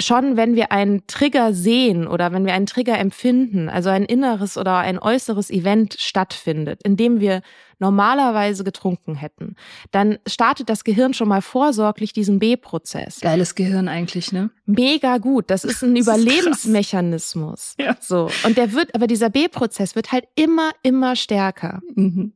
[0.00, 4.58] schon, wenn wir einen Trigger sehen oder wenn wir einen Trigger empfinden, also ein inneres
[4.58, 7.42] oder ein äußeres Event stattfindet, in dem wir
[7.78, 9.56] normalerweise getrunken hätten,
[9.90, 13.20] dann startet das Gehirn schon mal vorsorglich diesen B-Prozess.
[13.20, 14.50] Geiles Gehirn eigentlich, ne?
[14.66, 15.50] Mega gut.
[15.50, 17.74] Das ist ein das Überlebensmechanismus.
[17.76, 17.96] Ist ja.
[18.00, 18.30] So.
[18.44, 21.80] Und der wird, aber dieser B-Prozess wird halt immer, immer stärker.
[21.94, 22.32] Mhm.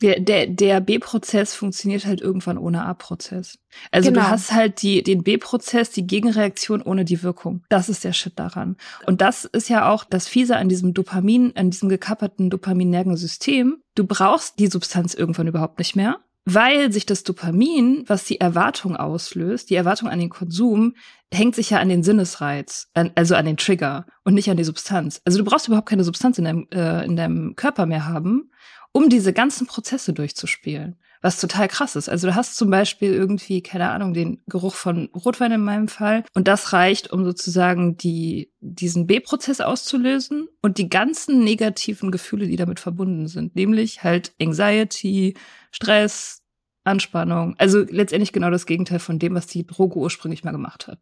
[0.00, 3.58] Der, der, der B-Prozess funktioniert halt irgendwann ohne A-Prozess.
[3.90, 4.22] Also genau.
[4.22, 7.64] du hast halt die, den B-Prozess, die Gegenreaktion ohne die Wirkung.
[7.68, 8.76] Das ist der Shit daran.
[9.06, 13.78] Und das ist ja auch das Fiese an diesem Dopamin, an diesem gekapperten dopaminergen System.
[13.94, 18.96] Du brauchst die Substanz irgendwann überhaupt nicht mehr, weil sich das Dopamin, was die Erwartung
[18.96, 20.94] auslöst, die Erwartung an den Konsum,
[21.32, 25.20] hängt sich ja an den Sinnesreiz, also an den Trigger und nicht an die Substanz.
[25.24, 28.50] Also du brauchst überhaupt keine Substanz in deinem, äh, in deinem Körper mehr haben,
[28.92, 30.98] um diese ganzen Prozesse durchzuspielen.
[31.20, 32.08] Was total krass ist.
[32.08, 36.22] Also du hast zum Beispiel irgendwie, keine Ahnung, den Geruch von Rotwein in meinem Fall.
[36.32, 42.54] Und das reicht, um sozusagen die, diesen B-Prozess auszulösen und die ganzen negativen Gefühle, die
[42.54, 43.56] damit verbunden sind.
[43.56, 45.34] Nämlich halt Anxiety,
[45.72, 46.37] Stress,
[46.88, 47.54] Anspannung.
[47.58, 51.00] Also letztendlich genau das Gegenteil von dem, was die Droge ursprünglich mal gemacht hat.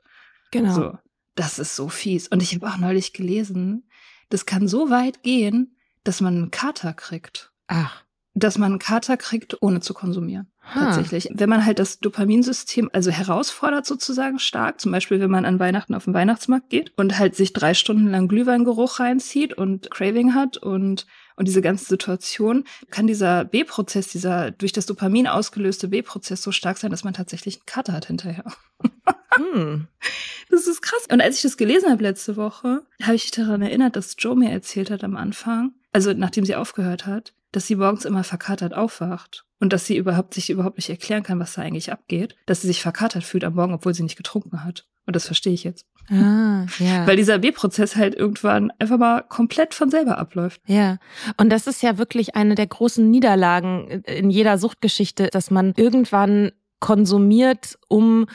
[0.50, 0.74] Genau.
[0.74, 0.98] So,
[1.34, 2.28] das ist so fies.
[2.28, 3.88] Und ich habe auch neulich gelesen,
[4.28, 7.52] das kann so weit gehen, dass man einen Kater kriegt.
[7.68, 8.02] Ach.
[8.34, 10.50] Dass man einen Kater kriegt, ohne zu konsumieren.
[10.74, 10.86] Ha.
[10.86, 11.28] Tatsächlich.
[11.32, 15.94] Wenn man halt das Dopaminsystem also herausfordert sozusagen stark, zum Beispiel wenn man an Weihnachten
[15.94, 20.56] auf den Weihnachtsmarkt geht und halt sich drei Stunden lang Glühweingeruch reinzieht und Craving hat
[20.56, 26.50] und und diese ganze Situation, kann dieser B-Prozess, dieser durch das Dopamin ausgelöste B-Prozess so
[26.50, 28.44] stark sein, dass man tatsächlich einen Kater hat hinterher.
[29.30, 29.86] hm.
[30.48, 31.06] Das ist krass.
[31.10, 34.36] Und als ich das gelesen habe letzte Woche, habe ich mich daran erinnert, dass Joe
[34.36, 38.72] mir erzählt hat am Anfang, also nachdem sie aufgehört hat, dass sie morgens immer verkatert
[38.72, 42.62] aufwacht und dass sie überhaupt sich überhaupt nicht erklären kann, was da eigentlich abgeht, dass
[42.62, 44.86] sie sich verkatert fühlt am Morgen, obwohl sie nicht getrunken hat.
[45.06, 45.86] Und das verstehe ich jetzt.
[46.10, 47.06] Ah, ja.
[47.06, 50.60] Weil dieser B-Prozess halt irgendwann einfach mal komplett von selber abläuft.
[50.66, 50.98] Ja.
[51.36, 56.52] Und das ist ja wirklich eine der großen Niederlagen in jeder Suchtgeschichte, dass man irgendwann
[56.80, 58.26] konsumiert, um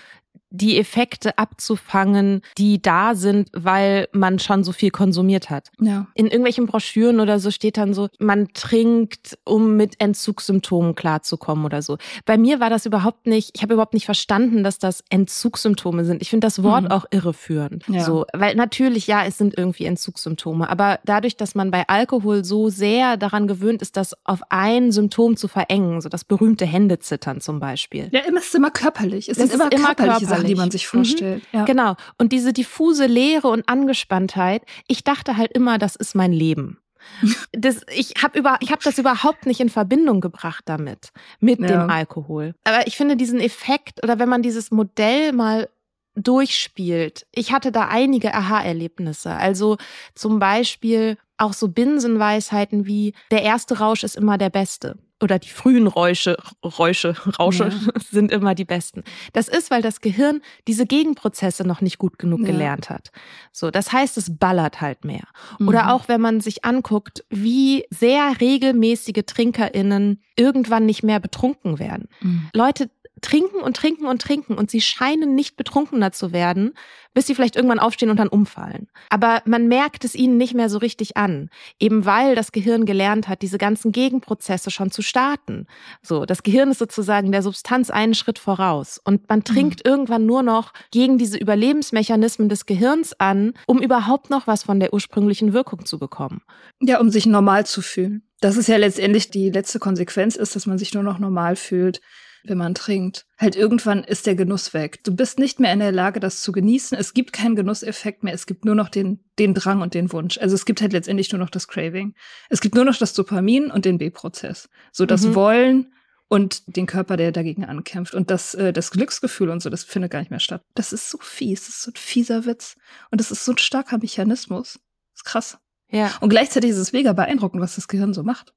[0.52, 5.72] die Effekte abzufangen, die da sind, weil man schon so viel konsumiert hat.
[5.80, 6.08] Ja.
[6.14, 11.82] In irgendwelchen Broschüren oder so steht dann so, man trinkt, um mit Entzugssymptomen klarzukommen oder
[11.82, 11.98] so.
[12.26, 16.22] Bei mir war das überhaupt nicht, ich habe überhaupt nicht verstanden, dass das Entzugssymptome sind.
[16.22, 16.92] Ich finde das Wort mhm.
[16.92, 17.88] auch irreführend.
[17.88, 18.04] Ja.
[18.04, 22.68] So, weil natürlich, ja, es sind irgendwie Entzugssymptome, aber dadurch, dass man bei Alkohol so
[22.70, 27.60] sehr daran gewöhnt ist, das auf ein Symptom zu verengen, so das berühmte Händezittern zum
[27.60, 28.10] Beispiel.
[28.12, 29.30] Ja, es ist immer körperlich.
[29.30, 30.41] Es das sind immer, immer körperliche körperlich.
[30.42, 31.44] Sachen, die man sich vorstellt.
[31.52, 31.60] Mhm.
[31.60, 31.66] Ja.
[31.66, 31.96] Genau.
[32.18, 36.78] Und diese diffuse Leere und Angespanntheit, ich dachte halt immer, das ist mein Leben.
[37.54, 41.68] Das, ich habe über, ich hab das überhaupt nicht in Verbindung gebracht damit, mit ja.
[41.68, 42.56] dem Alkohol.
[42.64, 45.68] Aber ich finde diesen Effekt oder wenn man dieses Modell mal
[46.16, 49.32] durchspielt, ich hatte da einige Aha-Erlebnisse.
[49.32, 49.78] Also
[50.16, 55.50] zum Beispiel auch so Binsenweisheiten wie der erste Rausch ist immer der beste oder die
[55.50, 58.02] frühen Räusche, Räusche, Rausche ja.
[58.10, 59.04] sind immer die besten.
[59.34, 62.48] Das ist, weil das Gehirn diese Gegenprozesse noch nicht gut genug ja.
[62.48, 63.12] gelernt hat.
[63.52, 65.28] So, das heißt, es ballert halt mehr.
[65.60, 65.68] Mhm.
[65.68, 72.08] Oder auch, wenn man sich anguckt, wie sehr regelmäßige TrinkerInnen irgendwann nicht mehr betrunken werden.
[72.22, 72.50] Mhm.
[72.54, 72.90] Leute
[73.22, 76.74] trinken und trinken und trinken und sie scheinen nicht betrunkener zu werden,
[77.14, 78.88] bis sie vielleicht irgendwann aufstehen und dann umfallen.
[79.10, 83.28] Aber man merkt es ihnen nicht mehr so richtig an, eben weil das Gehirn gelernt
[83.28, 85.68] hat, diese ganzen Gegenprozesse schon zu starten.
[86.02, 89.92] So, das Gehirn ist sozusagen der Substanz einen Schritt voraus und man trinkt mhm.
[89.92, 94.94] irgendwann nur noch gegen diese Überlebensmechanismen des Gehirns an, um überhaupt noch was von der
[94.94, 96.42] ursprünglichen Wirkung zu bekommen.
[96.80, 98.24] Ja, um sich normal zu fühlen.
[98.40, 102.02] Das ist ja letztendlich die letzte Konsequenz ist, dass man sich nur noch normal fühlt
[102.44, 103.26] wenn man trinkt.
[103.38, 105.04] Halt irgendwann ist der Genuss weg.
[105.04, 106.98] Du bist nicht mehr in der Lage, das zu genießen.
[106.98, 108.34] Es gibt keinen Genusseffekt mehr.
[108.34, 110.38] Es gibt nur noch den, den Drang und den Wunsch.
[110.38, 112.16] Also es gibt halt letztendlich nur noch das Craving.
[112.50, 114.70] Es gibt nur noch das Dopamin und den B-Prozess.
[114.92, 115.36] So das mhm.
[115.36, 115.94] Wollen
[116.28, 118.14] und den Körper, der dagegen ankämpft.
[118.14, 120.64] Und das, äh, das Glücksgefühl und so, das findet gar nicht mehr statt.
[120.76, 121.66] Das ist so fies.
[121.66, 122.78] Das ist so ein fieser Witz.
[123.12, 124.80] Und das ist so ein starker Mechanismus.
[125.14, 125.58] Das ist krass.
[125.92, 126.12] Ja.
[126.22, 128.54] Und gleichzeitig ist es mega beeindruckend, was das Gehirn so macht.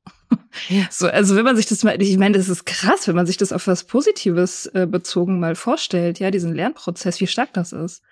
[0.68, 0.86] Ja.
[0.90, 3.36] So, also wenn man sich das mal, ich meine, das ist krass, wenn man sich
[3.36, 8.02] das auf was Positives äh, bezogen mal vorstellt, ja, diesen Lernprozess, wie stark das ist,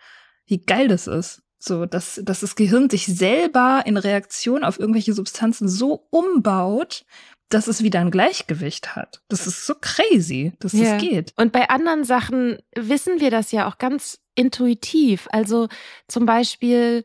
[0.47, 1.43] wie geil das ist.
[1.61, 7.05] So, dass, dass das Gehirn sich selber in Reaktion auf irgendwelche Substanzen so umbaut,
[7.49, 9.23] dass es wieder ein Gleichgewicht hat.
[9.29, 10.95] Das ist so crazy, dass ja.
[10.95, 11.33] das geht.
[11.37, 15.29] Und bei anderen Sachen wissen wir das ja auch ganz intuitiv.
[15.31, 15.69] Also
[16.09, 17.05] zum Beispiel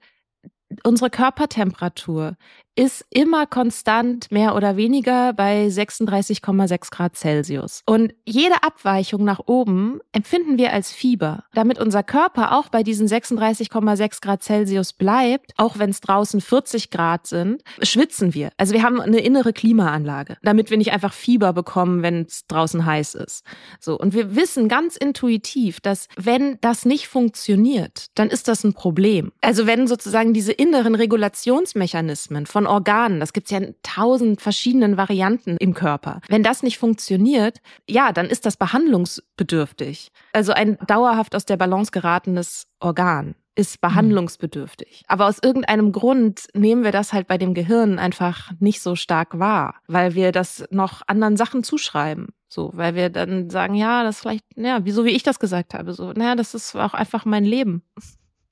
[0.83, 2.35] unsere Körpertemperatur
[2.77, 7.81] ist immer konstant mehr oder weniger bei 36,6 Grad Celsius.
[7.87, 11.45] Und jede Abweichung nach oben empfinden wir als Fieber.
[11.53, 16.91] Damit unser Körper auch bei diesen 36,6 Grad Celsius bleibt, auch wenn es draußen 40
[16.91, 18.51] Grad sind, schwitzen wir.
[18.57, 22.85] Also wir haben eine innere Klimaanlage, damit wir nicht einfach Fieber bekommen, wenn es draußen
[22.85, 23.43] heiß ist.
[23.79, 23.97] So.
[23.97, 29.31] Und wir wissen ganz intuitiv, dass wenn das nicht funktioniert, dann ist das ein Problem.
[29.41, 33.19] Also wenn sozusagen diese inneren Regulationsmechanismen von Organen.
[33.19, 36.21] Das gibt's ja in tausend verschiedenen Varianten im Körper.
[36.27, 40.11] Wenn das nicht funktioniert, ja, dann ist das behandlungsbedürftig.
[40.33, 45.03] Also ein dauerhaft aus der Balance geratenes Organ ist behandlungsbedürftig.
[45.07, 49.39] Aber aus irgendeinem Grund nehmen wir das halt bei dem Gehirn einfach nicht so stark
[49.39, 52.27] wahr, weil wir das noch anderen Sachen zuschreiben.
[52.47, 55.93] So, weil wir dann sagen, ja, das vielleicht, ja, wieso wie ich das gesagt habe,
[55.93, 57.83] so, naja, das ist auch einfach mein Leben.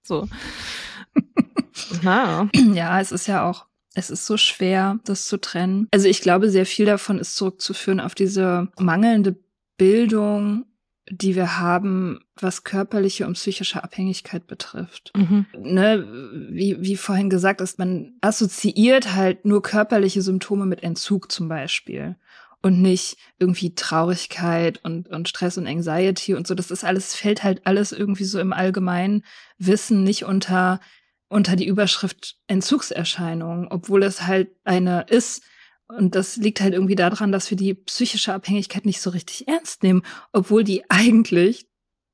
[0.07, 0.27] So.
[2.03, 2.47] Na.
[2.53, 5.87] Ja, es ist ja auch es ist so schwer, das zu trennen.
[5.91, 9.37] Also ich glaube, sehr viel davon ist zurückzuführen auf diese mangelnde
[9.77, 10.65] Bildung,
[11.09, 15.11] die wir haben, was körperliche und psychische Abhängigkeit betrifft.
[15.15, 15.45] Mhm.
[15.57, 16.07] Ne,
[16.51, 22.15] wie, wie vorhin gesagt ist, man assoziiert halt nur körperliche Symptome mit Entzug zum Beispiel
[22.61, 26.55] und nicht irgendwie Traurigkeit und, und Stress und Anxiety und so.
[26.55, 29.23] Das ist alles, fällt halt alles irgendwie so im allgemeinen
[29.57, 30.81] Wissen nicht unter
[31.27, 35.43] unter die Überschrift Entzugserscheinungen, obwohl es halt eine ist.
[35.87, 39.83] Und das liegt halt irgendwie daran, dass wir die psychische Abhängigkeit nicht so richtig ernst
[39.83, 41.67] nehmen, obwohl die eigentlich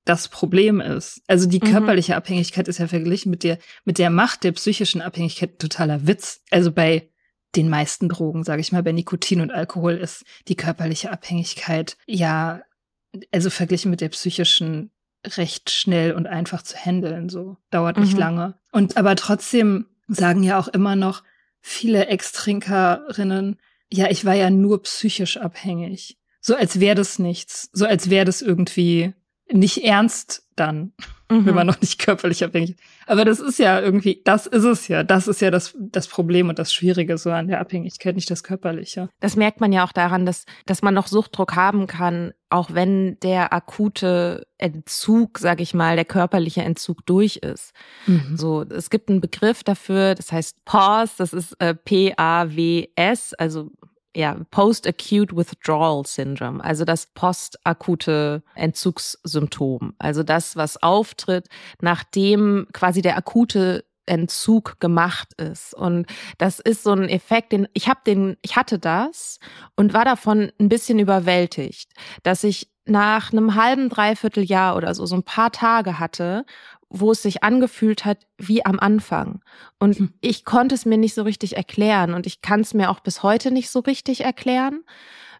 [0.05, 1.21] das Problem ist.
[1.27, 1.71] Also die mhm.
[1.71, 6.41] körperliche Abhängigkeit ist ja verglichen mit der, mit der Macht der psychischen Abhängigkeit totaler Witz.
[6.49, 7.09] Also bei
[7.55, 12.61] den meisten Drogen, sage ich mal, bei Nikotin und Alkohol ist die körperliche Abhängigkeit ja,
[13.31, 14.91] also verglichen mit der psychischen
[15.25, 17.29] recht schnell und einfach zu handeln.
[17.29, 18.19] So dauert nicht mhm.
[18.19, 18.53] lange.
[18.71, 21.23] Und aber trotzdem sagen ja auch immer noch
[21.59, 23.57] viele Ex-Trinkerinnen,
[23.93, 26.17] ja, ich war ja nur psychisch abhängig.
[26.39, 27.69] So als wäre das nichts.
[27.73, 29.13] So als wäre das irgendwie
[29.51, 30.93] nicht ernst dann,
[31.29, 31.45] mhm.
[31.45, 32.79] wenn man noch nicht körperlich abhängig ist.
[33.07, 35.03] Aber das ist ja irgendwie, das ist es ja.
[35.03, 38.43] Das ist ja das, das Problem und das Schwierige so an der Abhängigkeit, nicht das
[38.43, 39.09] Körperliche.
[39.19, 43.19] Das merkt man ja auch daran, dass, dass man noch Suchtdruck haben kann, auch wenn
[43.21, 47.73] der akute Entzug, sag ich mal, der körperliche Entzug durch ist.
[48.05, 48.37] Mhm.
[48.37, 53.71] So, es gibt einen Begriff dafür, das heißt PAWS, das ist äh, P-A-W-S, also
[54.15, 61.47] ja, Post-Acute Withdrawal Syndrome, also das postakute Entzugssymptom, also das, was auftritt,
[61.81, 65.73] nachdem quasi der akute Entzug gemacht ist.
[65.73, 69.39] Und das ist so ein Effekt, den ich habe den, ich hatte das
[69.75, 71.91] und war davon ein bisschen überwältigt,
[72.23, 76.45] dass ich nach einem halben, dreiviertel Jahr oder so so ein paar Tage hatte,
[76.91, 79.41] wo es sich angefühlt hat wie am Anfang.
[79.79, 80.13] Und hm.
[80.19, 83.23] ich konnte es mir nicht so richtig erklären und ich kann es mir auch bis
[83.23, 84.83] heute nicht so richtig erklären.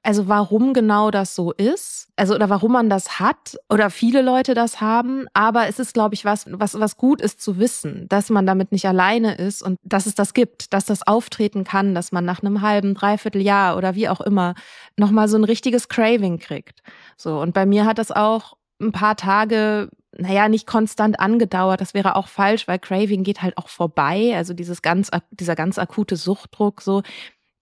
[0.04, 4.56] Also warum genau das so ist, also oder warum man das hat oder viele Leute
[4.56, 8.32] das haben, aber es ist, glaube ich, was, was, was gut ist zu wissen, dass
[8.32, 12.12] man damit nicht alleine ist und dass es das gibt, dass das auftreten kann, dass
[12.12, 14.56] man nach einem halben, dreiviertel Jahr oder wie auch immer
[14.98, 16.82] nochmal so ein richtiges Craving kriegt.
[17.16, 17.40] So.
[17.40, 21.82] Und bei mir hat das auch ein paar Tage naja, nicht konstant angedauert.
[21.82, 24.34] Das wäre auch falsch, weil Craving geht halt auch vorbei.
[24.36, 27.02] Also dieses ganz, dieser ganz akute Suchtdruck, so,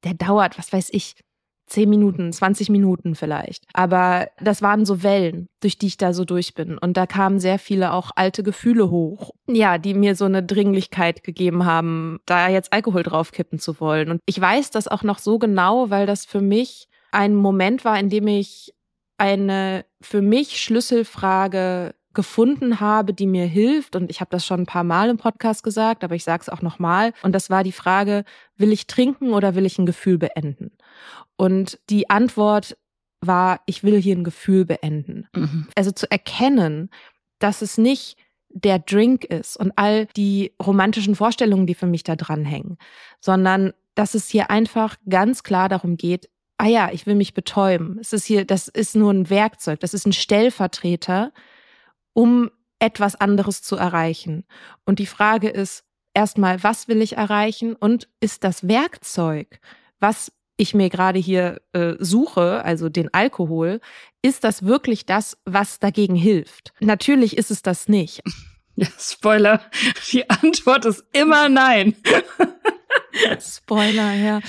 [0.04, 1.16] der dauert, was weiß ich,
[1.70, 3.64] zehn Minuten, 20 Minuten vielleicht.
[3.74, 6.78] Aber das waren so Wellen, durch die ich da so durch bin.
[6.78, 9.32] Und da kamen sehr viele auch alte Gefühle hoch.
[9.48, 14.10] Ja, die mir so eine Dringlichkeit gegeben haben, da jetzt Alkohol draufkippen zu wollen.
[14.10, 18.00] Und ich weiß das auch noch so genau, weil das für mich ein Moment war,
[18.00, 18.74] in dem ich
[19.18, 23.96] eine für mich Schlüsselfrage gefunden habe, die mir hilft.
[23.96, 26.50] Und ich habe das schon ein paar Mal im Podcast gesagt, aber ich sage es
[26.50, 27.14] auch nochmal.
[27.24, 28.26] Und das war die Frage,
[28.58, 30.72] will ich trinken oder will ich ein Gefühl beenden?
[31.38, 32.76] Und die Antwort
[33.22, 35.30] war, ich will hier ein Gefühl beenden.
[35.34, 35.70] Mhm.
[35.76, 36.90] Also zu erkennen,
[37.40, 38.18] dass es nicht
[38.50, 42.78] der Drink ist und all die romantischen Vorstellungen, die für mich da dranhängen,
[43.22, 47.98] sondern dass es hier einfach ganz klar darum geht, ah ja, ich will mich betäuben.
[48.02, 51.32] Es ist hier, das ist nur ein Werkzeug, das ist ein Stellvertreter,
[52.14, 52.50] um
[52.80, 54.46] etwas anderes zu erreichen.
[54.86, 55.84] Und die Frage ist
[56.14, 59.60] erstmal, was will ich erreichen und ist das Werkzeug,
[60.00, 63.80] was ich mir gerade hier äh, suche, also den Alkohol,
[64.22, 66.74] ist das wirklich das, was dagegen hilft?
[66.82, 68.22] Natürlich ist es das nicht.
[68.76, 69.62] Ja, Spoiler,
[70.14, 71.98] die Antwort ist immer nein.
[73.40, 74.40] Spoiler, ja.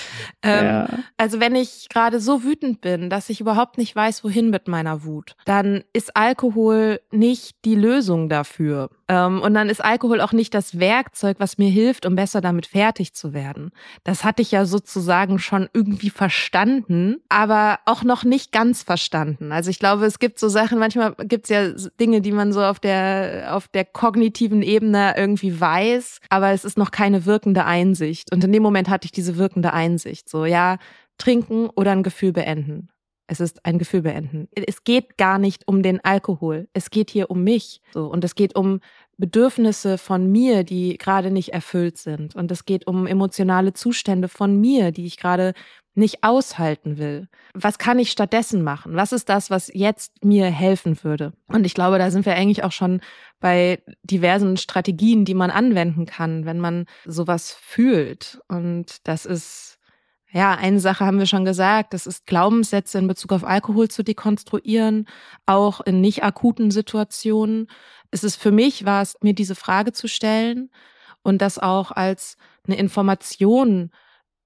[0.42, 0.88] Ähm, ja.
[1.16, 5.04] Also wenn ich gerade so wütend bin, dass ich überhaupt nicht weiß, wohin mit meiner
[5.04, 8.90] Wut, dann ist Alkohol nicht die Lösung dafür.
[9.10, 12.66] Ähm, und dann ist Alkohol auch nicht das Werkzeug, was mir hilft, um besser damit
[12.66, 13.72] fertig zu werden.
[14.04, 19.50] Das hatte ich ja sozusagen schon irgendwie verstanden, aber auch noch nicht ganz verstanden.
[19.50, 22.62] Also ich glaube, es gibt so Sachen, manchmal gibt es ja Dinge, die man so
[22.62, 28.32] auf der, auf der kognitiven Ebene irgendwie weiß, aber es ist noch keine wirkende Einsicht.
[28.32, 30.28] Und in dem Moment hatte ich diese wirkende Einsicht.
[30.28, 30.78] So, ja,
[31.18, 32.90] trinken oder ein Gefühl beenden.
[33.30, 34.48] Es ist ein Gefühl beenden.
[34.56, 36.66] Es geht gar nicht um den Alkohol.
[36.72, 37.80] Es geht hier um mich.
[37.94, 38.06] So.
[38.06, 38.80] Und es geht um
[39.18, 42.34] Bedürfnisse von mir, die gerade nicht erfüllt sind.
[42.34, 45.54] Und es geht um emotionale Zustände von mir, die ich gerade
[45.94, 47.28] nicht aushalten will.
[47.54, 48.96] Was kann ich stattdessen machen?
[48.96, 51.32] Was ist das, was jetzt mir helfen würde?
[51.46, 53.00] Und ich glaube, da sind wir eigentlich auch schon
[53.38, 58.40] bei diversen Strategien, die man anwenden kann, wenn man sowas fühlt.
[58.48, 59.78] Und das ist
[60.32, 64.04] ja, eine Sache haben wir schon gesagt, das ist Glaubenssätze in Bezug auf Alkohol zu
[64.04, 65.06] dekonstruieren,
[65.46, 67.66] auch in nicht akuten Situationen.
[68.10, 70.70] Es ist für mich, war es, mir diese Frage zu stellen
[71.22, 73.90] und das auch als eine Information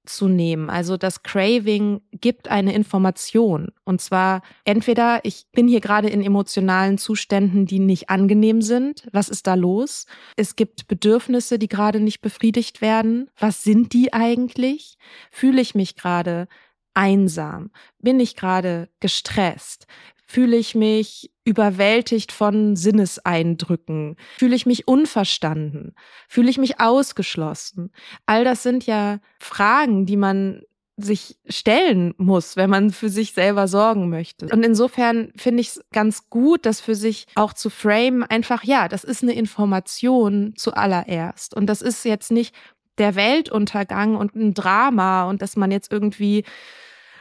[0.07, 0.71] zu nehmen.
[0.71, 3.69] Also das Craving gibt eine Information.
[3.85, 9.07] Und zwar entweder, ich bin hier gerade in emotionalen Zuständen, die nicht angenehm sind.
[9.13, 10.07] Was ist da los?
[10.37, 13.31] Es gibt Bedürfnisse, die gerade nicht befriedigt werden.
[13.39, 14.99] Was sind die eigentlich?
[15.31, 16.49] Fühle ich mich gerade
[16.95, 17.71] einsam?
[17.99, 19.87] Bin ich gerade gestresst?
[20.27, 24.17] Fühle ich mich überwältigt von Sinneseindrücken?
[24.39, 25.95] Fühle ich mich unverstanden?
[26.29, 27.93] Fühle ich mich ausgeschlossen?
[28.27, 30.63] All das sind ja Fragen, die man
[30.97, 34.47] sich stellen muss, wenn man für sich selber sorgen möchte.
[34.47, 38.89] Und insofern finde ich es ganz gut, das für sich auch zu frame, einfach, ja,
[38.89, 41.55] das ist eine Information zuallererst.
[41.57, 42.55] Und das ist jetzt nicht
[42.99, 46.45] der Weltuntergang und ein Drama und dass man jetzt irgendwie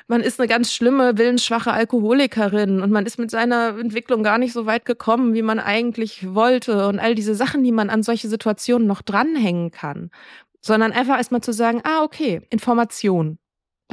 [0.08, 4.54] man ist eine ganz schlimme, willensschwache Alkoholikerin und man ist mit seiner Entwicklung gar nicht
[4.54, 8.28] so weit gekommen, wie man eigentlich wollte und all diese Sachen, die man an solche
[8.28, 10.12] Situationen noch dranhängen kann,
[10.62, 13.38] sondern einfach erstmal zu sagen, ah, okay, Information.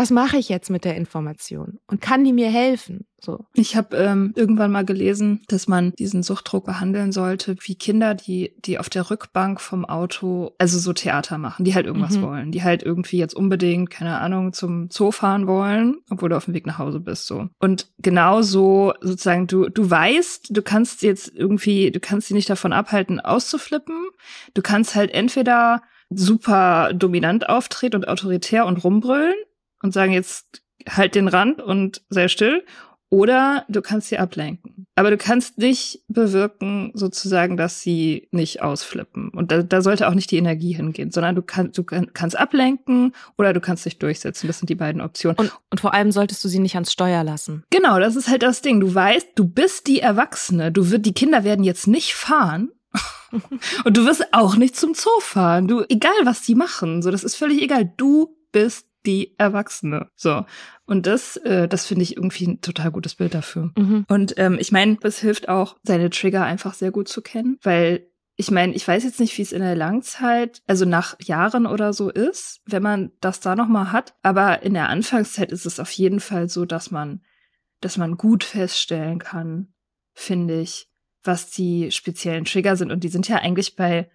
[0.01, 1.79] Was mache ich jetzt mit der Information?
[1.87, 3.05] Und kann die mir helfen?
[3.21, 3.45] So.
[3.53, 8.55] Ich habe ähm, irgendwann mal gelesen, dass man diesen Suchtdruck behandeln sollte wie Kinder, die
[8.65, 12.23] die auf der Rückbank vom Auto, also so Theater machen, die halt irgendwas mhm.
[12.23, 16.47] wollen, die halt irgendwie jetzt unbedingt, keine Ahnung, zum Zoo fahren wollen, obwohl du auf
[16.47, 17.51] dem Weg nach Hause bist so.
[17.59, 22.73] Und genauso sozusagen du du weißt, du kannst jetzt irgendwie, du kannst sie nicht davon
[22.73, 24.09] abhalten auszuflippen.
[24.55, 29.35] Du kannst halt entweder super dominant auftreten und autoritär und rumbrüllen
[29.83, 32.65] und sagen jetzt halt den Rand und sei still
[33.11, 34.87] oder du kannst sie ablenken.
[34.95, 39.31] Aber du kannst nicht bewirken, sozusagen, dass sie nicht ausflippen.
[39.31, 42.39] Und da, da sollte auch nicht die Energie hingehen, sondern du, kann, du kann, kannst
[42.39, 44.47] ablenken oder du kannst dich durchsetzen.
[44.47, 45.37] Das sind die beiden Optionen.
[45.39, 47.65] Und, und vor allem solltest du sie nicht ans Steuer lassen.
[47.71, 48.79] Genau, das ist halt das Ding.
[48.79, 50.71] Du weißt, du bist die Erwachsene.
[50.71, 52.71] Du wird, die Kinder werden jetzt nicht fahren.
[53.85, 55.67] und du wirst auch nicht zum Zoo fahren.
[55.67, 57.93] Du, egal was die machen, so, das ist völlig egal.
[57.97, 60.09] Du bist die Erwachsene.
[60.15, 60.45] So.
[60.87, 63.71] Und das, äh, das finde ich irgendwie ein total gutes Bild dafür.
[63.77, 64.05] Mhm.
[64.09, 68.07] Und ähm, ich meine, es hilft auch, seine Trigger einfach sehr gut zu kennen, weil
[68.37, 71.93] ich meine, ich weiß jetzt nicht, wie es in der Langzeit, also nach Jahren oder
[71.93, 75.79] so ist, wenn man das da noch mal hat, aber in der Anfangszeit ist es
[75.79, 77.21] auf jeden Fall so, dass man
[77.81, 79.73] dass man gut feststellen kann,
[80.13, 80.89] finde ich,
[81.23, 84.11] was die speziellen Trigger sind und die sind ja eigentlich bei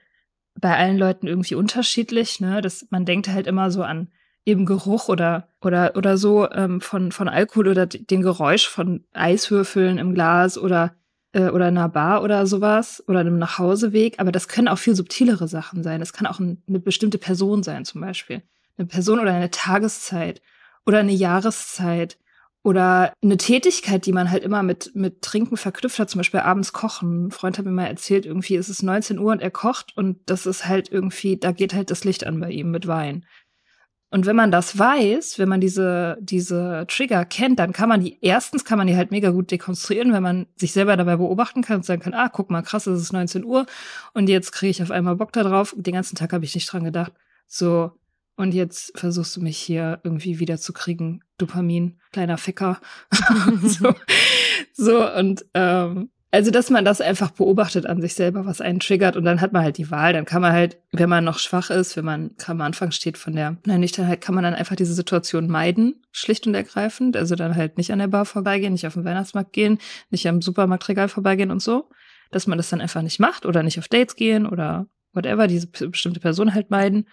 [0.59, 2.61] bei allen Leuten irgendwie unterschiedlich, ne?
[2.61, 4.11] Das man denkt halt immer so an
[4.45, 9.97] eben Geruch oder oder oder so ähm, von von Alkohol oder den Geräusch von Eiswürfeln
[9.97, 10.95] im Glas oder
[11.33, 14.19] äh, oder einer Bar oder sowas oder einem Nachhauseweg.
[14.19, 15.99] Aber das können auch viel subtilere Sachen sein.
[15.99, 18.43] Das kann auch ein, eine bestimmte Person sein zum Beispiel,
[18.77, 20.41] eine Person oder eine Tageszeit
[20.85, 22.17] oder eine Jahreszeit
[22.63, 26.73] oder eine Tätigkeit, die man halt immer mit, mit Trinken verknüpft hat, zum Beispiel abends
[26.73, 27.27] kochen.
[27.27, 30.17] Ein Freund hat mir mal erzählt, irgendwie ist es 19 Uhr und er kocht und
[30.25, 33.23] das ist halt irgendwie, da geht halt das Licht an bei ihm mit Wein.
[34.11, 38.17] Und wenn man das weiß, wenn man diese, diese Trigger kennt, dann kann man die,
[38.21, 41.77] erstens kann man die halt mega gut dekonstruieren, wenn man sich selber dabei beobachten kann
[41.77, 43.65] und sagen kann, ah, guck mal, krass, es ist 19 Uhr
[44.13, 45.75] und jetzt kriege ich auf einmal Bock da drauf.
[45.77, 47.13] Den ganzen Tag habe ich nicht dran gedacht.
[47.47, 47.91] So,
[48.37, 51.23] und jetzt versuchst du mich hier irgendwie wieder zu kriegen.
[51.37, 52.79] Dopamin, kleiner Ficker.
[53.63, 53.93] so,
[54.73, 59.15] so, und ähm, also, dass man das einfach beobachtet an sich selber, was einen triggert
[59.15, 60.11] und dann hat man halt die Wahl.
[60.11, 63.33] Dann kann man halt, wenn man noch schwach ist, wenn man am Anfang steht von
[63.33, 67.15] der Nüchternheit, kann man dann einfach diese Situation meiden, schlicht und ergreifend.
[67.15, 69.77] Also dann halt nicht an der Bar vorbeigehen, nicht auf den Weihnachtsmarkt gehen,
[70.09, 71.89] nicht am Supermarktregal vorbeigehen und so.
[72.31, 75.67] Dass man das dann einfach nicht macht oder nicht auf Dates gehen oder whatever, diese
[75.67, 77.07] bestimmte Person halt meiden.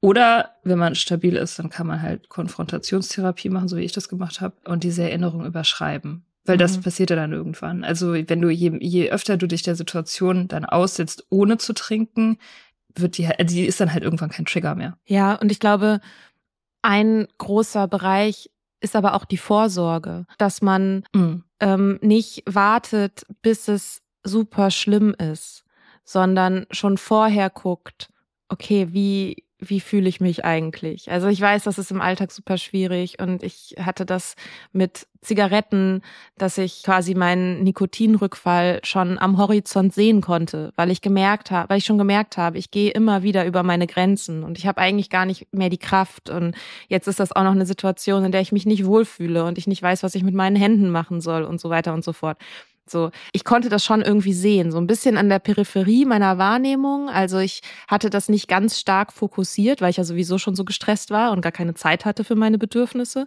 [0.00, 4.08] Oder wenn man stabil ist, dann kann man halt Konfrontationstherapie machen, so wie ich das
[4.08, 6.26] gemacht habe, und diese Erinnerung überschreiben.
[6.44, 6.60] Weil mhm.
[6.60, 7.84] das passiert ja dann irgendwann.
[7.84, 12.38] Also wenn du je, je öfter du dich der Situation dann aussetzt, ohne zu trinken,
[12.94, 14.96] wird die, also die ist dann halt irgendwann kein Trigger mehr.
[15.06, 16.00] Ja, und ich glaube,
[16.82, 21.44] ein großer Bereich ist aber auch die Vorsorge, dass man mhm.
[21.60, 25.64] ähm, nicht wartet, bis es super schlimm ist,
[26.04, 28.10] sondern schon vorher guckt,
[28.48, 31.10] okay, wie, wie fühle ich mich eigentlich?
[31.10, 34.36] Also ich weiß, das ist im Alltag super schwierig und ich hatte das
[34.72, 36.02] mit Zigaretten,
[36.36, 41.78] dass ich quasi meinen Nikotinrückfall schon am Horizont sehen konnte, weil ich gemerkt habe, weil
[41.78, 45.10] ich schon gemerkt habe, ich gehe immer wieder über meine Grenzen und ich habe eigentlich
[45.10, 46.54] gar nicht mehr die Kraft und
[46.88, 49.66] jetzt ist das auch noch eine Situation, in der ich mich nicht wohlfühle und ich
[49.66, 52.38] nicht weiß, was ich mit meinen Händen machen soll und so weiter und so fort.
[52.86, 57.08] So, ich konnte das schon irgendwie sehen, so ein bisschen an der Peripherie meiner Wahrnehmung.
[57.08, 61.10] Also ich hatte das nicht ganz stark fokussiert, weil ich ja sowieso schon so gestresst
[61.10, 63.26] war und gar keine Zeit hatte für meine Bedürfnisse.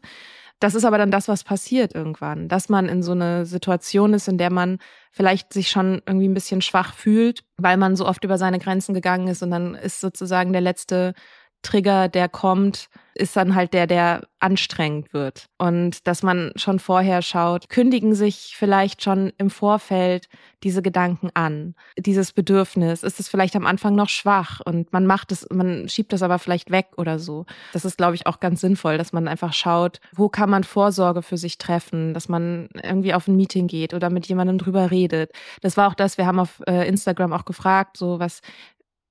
[0.59, 4.27] Das ist aber dann das, was passiert irgendwann, dass man in so eine Situation ist,
[4.27, 4.79] in der man
[5.11, 8.95] vielleicht sich schon irgendwie ein bisschen schwach fühlt, weil man so oft über seine Grenzen
[8.95, 11.13] gegangen ist und dann ist sozusagen der letzte
[11.61, 15.47] Trigger, der kommt, ist dann halt der, der anstrengend wird.
[15.57, 20.29] Und dass man schon vorher schaut, kündigen sich vielleicht schon im Vorfeld
[20.63, 23.03] diese Gedanken an, dieses Bedürfnis.
[23.03, 26.39] Ist es vielleicht am Anfang noch schwach und man macht es, man schiebt das aber
[26.39, 27.45] vielleicht weg oder so.
[27.73, 31.21] Das ist, glaube ich, auch ganz sinnvoll, dass man einfach schaut, wo kann man Vorsorge
[31.21, 35.31] für sich treffen, dass man irgendwie auf ein Meeting geht oder mit jemandem drüber redet.
[35.61, 38.41] Das war auch das, wir haben auf äh, Instagram auch gefragt, so was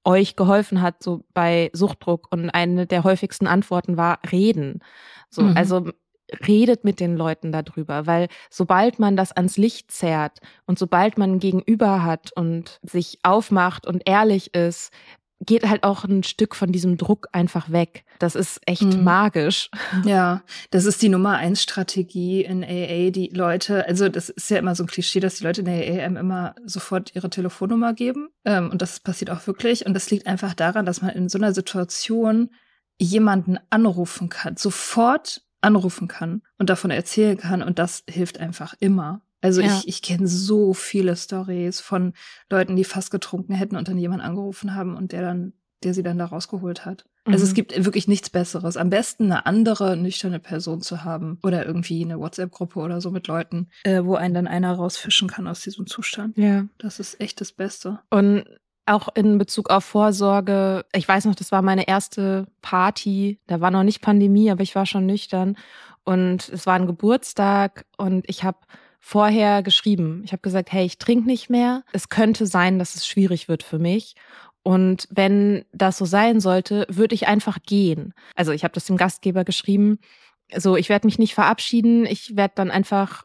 [0.07, 2.29] euch geholfen hat, so bei Suchtdruck.
[2.31, 4.81] Und eine der häufigsten Antworten war reden.
[5.29, 5.57] So, mhm.
[5.57, 5.91] also
[6.47, 11.33] redet mit den Leuten darüber, weil sobald man das ans Licht zerrt und sobald man
[11.33, 14.93] ein Gegenüber hat und sich aufmacht und ehrlich ist,
[15.41, 18.05] geht halt auch ein Stück von diesem Druck einfach weg.
[18.19, 19.05] Das ist echt mhm.
[19.05, 19.71] magisch.
[20.05, 24.59] Ja, das ist die Nummer eins Strategie in AA, die Leute, also das ist ja
[24.59, 28.29] immer so ein Klischee, dass die Leute in AA einem immer sofort ihre Telefonnummer geben.
[28.45, 29.85] Ähm, und das passiert auch wirklich.
[29.85, 32.51] Und das liegt einfach daran, dass man in so einer Situation
[32.99, 39.23] jemanden anrufen kann, sofort anrufen kann und davon erzählen kann und das hilft einfach immer.
[39.41, 39.77] Also ja.
[39.79, 42.15] ich, ich kenne so viele Stories von
[42.51, 46.03] Leuten, die fast getrunken hätten und dann jemand angerufen haben und der dann, der sie
[46.03, 47.05] dann da rausgeholt hat.
[47.27, 47.35] Mhm.
[47.35, 47.55] Also es mhm.
[47.55, 48.77] gibt wirklich nichts Besseres.
[48.77, 53.27] Am besten eine andere nüchterne Person zu haben oder irgendwie eine WhatsApp-Gruppe oder so mit
[53.27, 56.37] Leuten, äh, wo einen dann einer rausfischen kann aus diesem Zustand.
[56.39, 56.67] Ja.
[56.79, 58.01] Das ist echt das Beste.
[58.11, 58.45] Und
[58.87, 60.85] auch in Bezug auf Vorsorge.
[60.95, 63.41] Ich weiß noch, das war meine erste Party.
[63.49, 65.57] Da war noch nicht Pandemie, aber ich war schon nüchtern.
[66.05, 68.59] Und es war ein Geburtstag und ich habe
[69.01, 70.23] vorher geschrieben.
[70.25, 71.85] Ich habe gesagt, hey, ich trinke nicht mehr.
[71.93, 74.15] Es könnte sein, dass es schwierig wird für mich.
[74.63, 78.15] Und wenn das so sein sollte, würde ich einfach gehen.
[78.35, 79.99] Also ich habe das dem Gastgeber geschrieben.
[80.57, 82.05] So, ich werde mich nicht verabschieden.
[82.05, 83.25] Ich werde dann einfach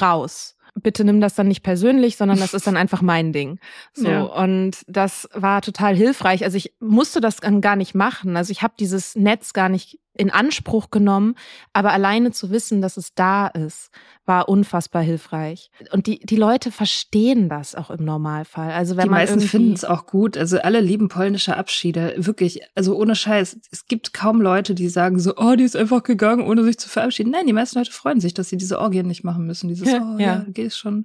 [0.00, 3.58] raus bitte nimm das dann nicht persönlich, sondern das ist dann einfach mein Ding.
[3.92, 4.22] So ja.
[4.22, 6.44] und das war total hilfreich.
[6.44, 8.36] Also ich musste das dann gar nicht machen.
[8.36, 11.36] Also ich habe dieses Netz gar nicht in Anspruch genommen,
[11.72, 13.90] aber alleine zu wissen, dass es da ist,
[14.26, 15.70] war unfassbar hilfreich.
[15.92, 18.72] Und die, die Leute verstehen das auch im Normalfall.
[18.72, 20.36] Also wenn die man meisten finden es auch gut.
[20.36, 22.14] Also alle lieben polnische Abschiede.
[22.18, 22.60] Wirklich.
[22.74, 23.58] Also ohne Scheiß.
[23.70, 26.88] Es gibt kaum Leute, die sagen so, oh, die ist einfach gegangen, ohne sich zu
[26.88, 27.30] verabschieden.
[27.30, 29.68] Nein, die meisten Leute freuen sich, dass sie diese Orgien nicht machen müssen.
[29.68, 31.04] Dieses, ja, oh, ja, ja gehst schon.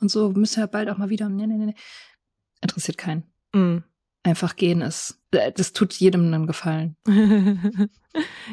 [0.00, 1.28] Und so, müssen ja bald auch mal wieder.
[1.28, 1.74] Nee, nee, nee.
[2.62, 3.24] Interessiert keinen.
[3.54, 3.84] Mhm
[4.24, 5.20] einfach gehen ist.
[5.30, 6.96] Das tut jedem einen Gefallen.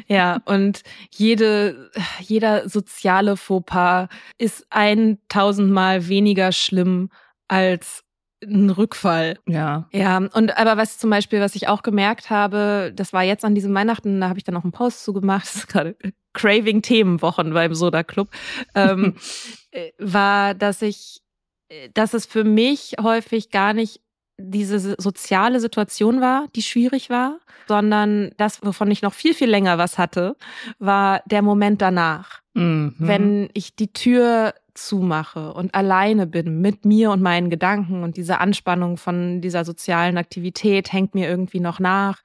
[0.06, 4.08] ja, und jede, jeder soziale Fauxpas
[4.38, 7.10] ist ein tausendmal weniger schlimm
[7.48, 8.04] als
[8.42, 9.38] ein Rückfall.
[9.46, 9.88] Ja.
[9.92, 13.54] Ja, und aber was zum Beispiel, was ich auch gemerkt habe, das war jetzt an
[13.54, 15.96] diesem Weihnachten, da habe ich dann auch einen Post zugemacht, das ist gerade
[16.34, 18.28] Craving-Themenwochen beim Soda Club,
[18.74, 19.16] ähm,
[19.70, 21.22] äh, war, dass ich,
[21.68, 24.00] äh, dass es für mich häufig gar nicht
[24.38, 29.78] diese soziale Situation war, die schwierig war, sondern das, wovon ich noch viel, viel länger
[29.78, 30.36] was hatte,
[30.78, 32.40] war der Moment danach.
[32.54, 32.94] Mhm.
[32.98, 38.38] Wenn ich die Tür zumache und alleine bin mit mir und meinen Gedanken und diese
[38.38, 42.22] Anspannung von dieser sozialen Aktivität hängt mir irgendwie noch nach.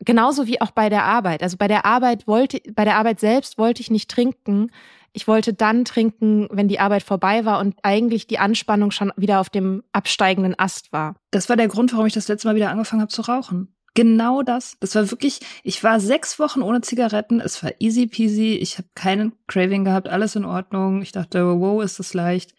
[0.00, 1.42] Genauso wie auch bei der Arbeit.
[1.42, 4.70] Also bei der Arbeit wollte, bei der Arbeit selbst wollte ich nicht trinken,
[5.16, 9.40] ich wollte dann trinken, wenn die Arbeit vorbei war und eigentlich die Anspannung schon wieder
[9.40, 11.16] auf dem absteigenden Ast war.
[11.30, 13.74] Das war der Grund, warum ich das letzte Mal wieder angefangen habe zu rauchen.
[13.94, 14.76] Genau das.
[14.78, 17.40] Das war wirklich, ich war sechs Wochen ohne Zigaretten.
[17.40, 18.56] Es war easy peasy.
[18.56, 21.00] Ich habe keinen Craving gehabt, alles in Ordnung.
[21.00, 22.54] Ich dachte, wow, ist das leicht.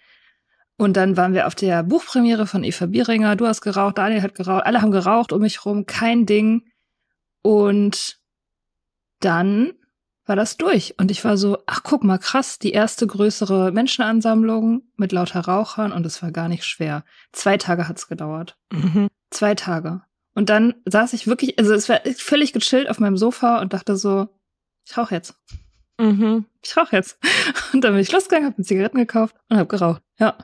[0.77, 3.35] Und dann waren wir auf der Buchpremiere von Eva Bieringer.
[3.35, 6.63] Du hast geraucht, Daniel hat geraucht, alle haben geraucht um mich rum, kein Ding.
[7.43, 8.17] Und
[9.19, 9.73] dann
[10.27, 10.95] war das durch.
[10.97, 15.91] Und ich war so, ach guck mal, krass, die erste größere Menschenansammlung mit lauter Rauchern
[15.91, 17.03] und es war gar nicht schwer.
[17.31, 18.57] Zwei Tage hat's gedauert.
[18.71, 19.07] Mhm.
[19.29, 20.01] Zwei Tage.
[20.33, 23.95] Und dann saß ich wirklich, also es war völlig gechillt auf meinem Sofa und dachte
[23.95, 24.27] so,
[24.87, 25.35] ich rauche jetzt.
[25.99, 26.45] Mhm.
[26.61, 27.17] Ich rauche jetzt.
[27.73, 30.03] Und dann bin ich losgegangen, habe mir Zigaretten gekauft und habe geraucht.
[30.19, 30.37] Ja.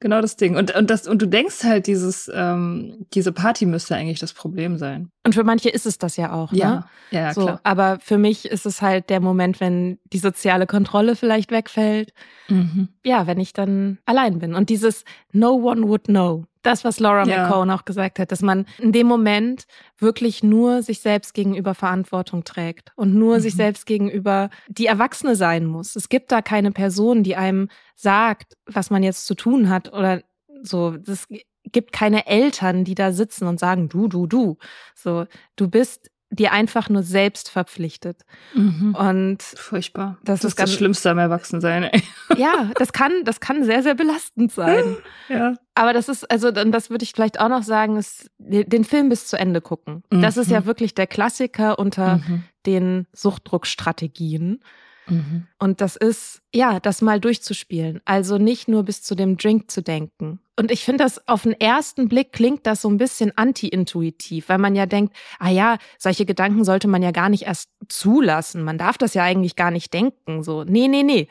[0.00, 0.56] Genau das Ding.
[0.56, 4.78] Und, und, das, und du denkst halt, dieses, ähm, diese Party müsste eigentlich das Problem
[4.78, 5.10] sein.
[5.26, 6.54] Und für manche ist es das ja auch.
[6.54, 6.84] Ja, ne?
[7.10, 7.60] ja, ja so, klar.
[7.64, 12.14] Aber für mich ist es halt der Moment, wenn die soziale Kontrolle vielleicht wegfällt.
[12.48, 12.88] Mhm.
[13.04, 14.54] Ja, wenn ich dann allein bin.
[14.54, 16.46] Und dieses No one would know.
[16.62, 17.44] Das, was Laura ja.
[17.44, 19.64] McCone auch gesagt hat, dass man in dem Moment
[19.98, 23.40] wirklich nur sich selbst gegenüber Verantwortung trägt und nur mhm.
[23.40, 25.96] sich selbst gegenüber die Erwachsene sein muss.
[25.96, 30.22] Es gibt da keine Person, die einem sagt, was man jetzt zu tun hat oder
[30.62, 30.96] so.
[31.06, 31.26] Es
[31.64, 34.58] gibt keine Eltern, die da sitzen und sagen, du, du, du.
[34.94, 38.22] So, du bist dir einfach nur selbst verpflichtet.
[38.54, 38.94] Mhm.
[38.94, 40.18] Und furchtbar.
[40.22, 41.84] Das, das ist das Schlimmste am Erwachsensein.
[41.84, 42.02] Ey.
[42.36, 44.96] Ja, das kann, das kann sehr, sehr belastend sein.
[45.28, 45.54] Ja.
[45.74, 49.08] Aber das ist, also, dann das würde ich vielleicht auch noch sagen, ist den Film
[49.08, 50.02] bis zu Ende gucken.
[50.10, 50.22] Mhm.
[50.22, 50.64] Das ist ja mhm.
[50.66, 52.42] wirklich der Klassiker unter mhm.
[52.66, 54.60] den Suchtdruckstrategien.
[55.06, 55.46] Mhm.
[55.58, 58.00] Und das ist, ja, das mal durchzuspielen.
[58.04, 60.40] Also nicht nur bis zu dem Drink zu denken.
[60.56, 64.58] Und ich finde das auf den ersten Blick klingt das so ein bisschen anti-intuitiv, weil
[64.58, 68.62] man ja denkt, ah ja, solche Gedanken sollte man ja gar nicht erst zulassen.
[68.62, 70.42] Man darf das ja eigentlich gar nicht denken.
[70.42, 71.28] So, nee, nee, nee.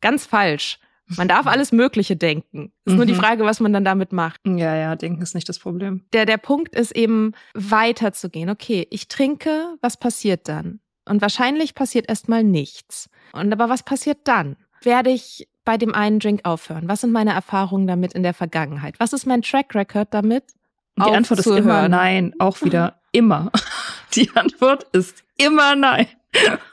[0.00, 0.80] Ganz falsch.
[1.16, 2.72] Man darf alles Mögliche denken.
[2.84, 2.96] Ist mhm.
[2.96, 3.18] nur die mhm.
[3.18, 4.40] Frage, was man dann damit macht.
[4.44, 6.04] Ja, ja, denken ist nicht das Problem.
[6.12, 8.50] Der, der Punkt ist eben weiterzugehen.
[8.50, 10.80] Okay, ich trinke, was passiert dann?
[11.06, 13.08] Und wahrscheinlich passiert erstmal nichts.
[13.32, 14.56] Und aber was passiert dann?
[14.82, 16.88] Werde ich bei dem einen Drink aufhören?
[16.88, 18.98] Was sind meine Erfahrungen damit in der Vergangenheit?
[18.98, 20.44] Was ist mein Track Record damit?
[20.98, 23.50] Die Antwort ist immer nein, auch wieder immer.
[24.14, 26.06] Die Antwort ist immer nein.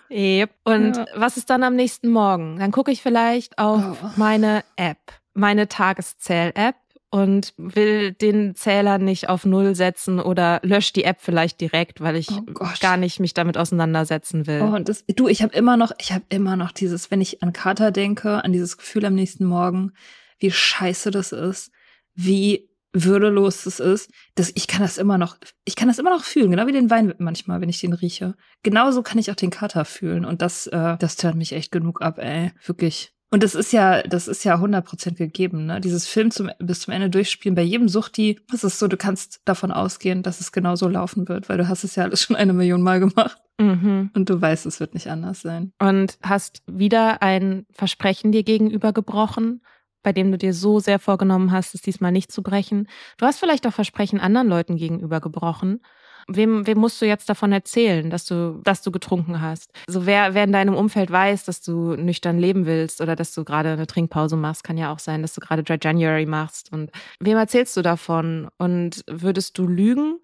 [0.10, 0.52] Yep.
[0.64, 1.06] Und ja.
[1.16, 2.60] was ist dann am nächsten Morgen?
[2.60, 4.10] Dann gucke ich vielleicht auf oh.
[4.16, 5.00] meine App,
[5.34, 6.76] meine Tageszähl-App
[7.14, 12.16] und will den Zähler nicht auf Null setzen oder löscht die App vielleicht direkt, weil
[12.16, 12.41] ich oh
[12.80, 14.64] gar nicht mich damit auseinandersetzen will.
[14.64, 17.43] Oh, und das, du, ich habe immer noch, ich habe immer noch dieses, wenn ich
[17.43, 19.91] an Kater denke, an dieses Gefühl am nächsten Morgen,
[20.39, 21.72] wie scheiße das ist,
[22.16, 26.24] wie würdelos das ist, dass ich kann das immer noch, ich kann das immer noch
[26.24, 28.34] fühlen, genau wie den Wein manchmal, wenn ich den rieche.
[28.64, 32.01] Genauso kann ich auch den Kater fühlen und das, äh, das tönt mich echt genug
[32.01, 33.12] ab, ey, wirklich.
[33.34, 35.82] Und das ist ja, das ist ja 100% gegeben, ne?
[35.82, 39.42] Dieses Film zum, bis zum Ende durchspielen, bei jedem Suchti, das ist so, du kannst
[39.44, 42.36] davon ausgehen, dass es genau so laufen wird, weil du hast es ja alles schon
[42.36, 43.42] eine Million Mal gemacht.
[43.60, 44.12] Mhm.
[44.14, 45.74] Und du weißt, es wird nicht anders sein.
[45.80, 49.64] Und hast wieder ein Versprechen dir gegenüber gebrochen,
[50.04, 52.88] bei dem du dir so sehr vorgenommen hast, es diesmal nicht zu brechen.
[53.18, 55.82] Du hast vielleicht auch Versprechen anderen Leuten gegenüber gebrochen
[56.28, 59.71] Wem, wem musst du jetzt davon erzählen, dass du, dass du getrunken hast?
[59.88, 63.43] Also wer, wer in deinem Umfeld weiß, dass du nüchtern leben willst oder dass du
[63.43, 66.71] gerade eine Trinkpause machst, kann ja auch sein, dass du gerade Dry January machst.
[66.71, 68.47] Und wem erzählst du davon?
[68.57, 70.19] Und würdest du lügen?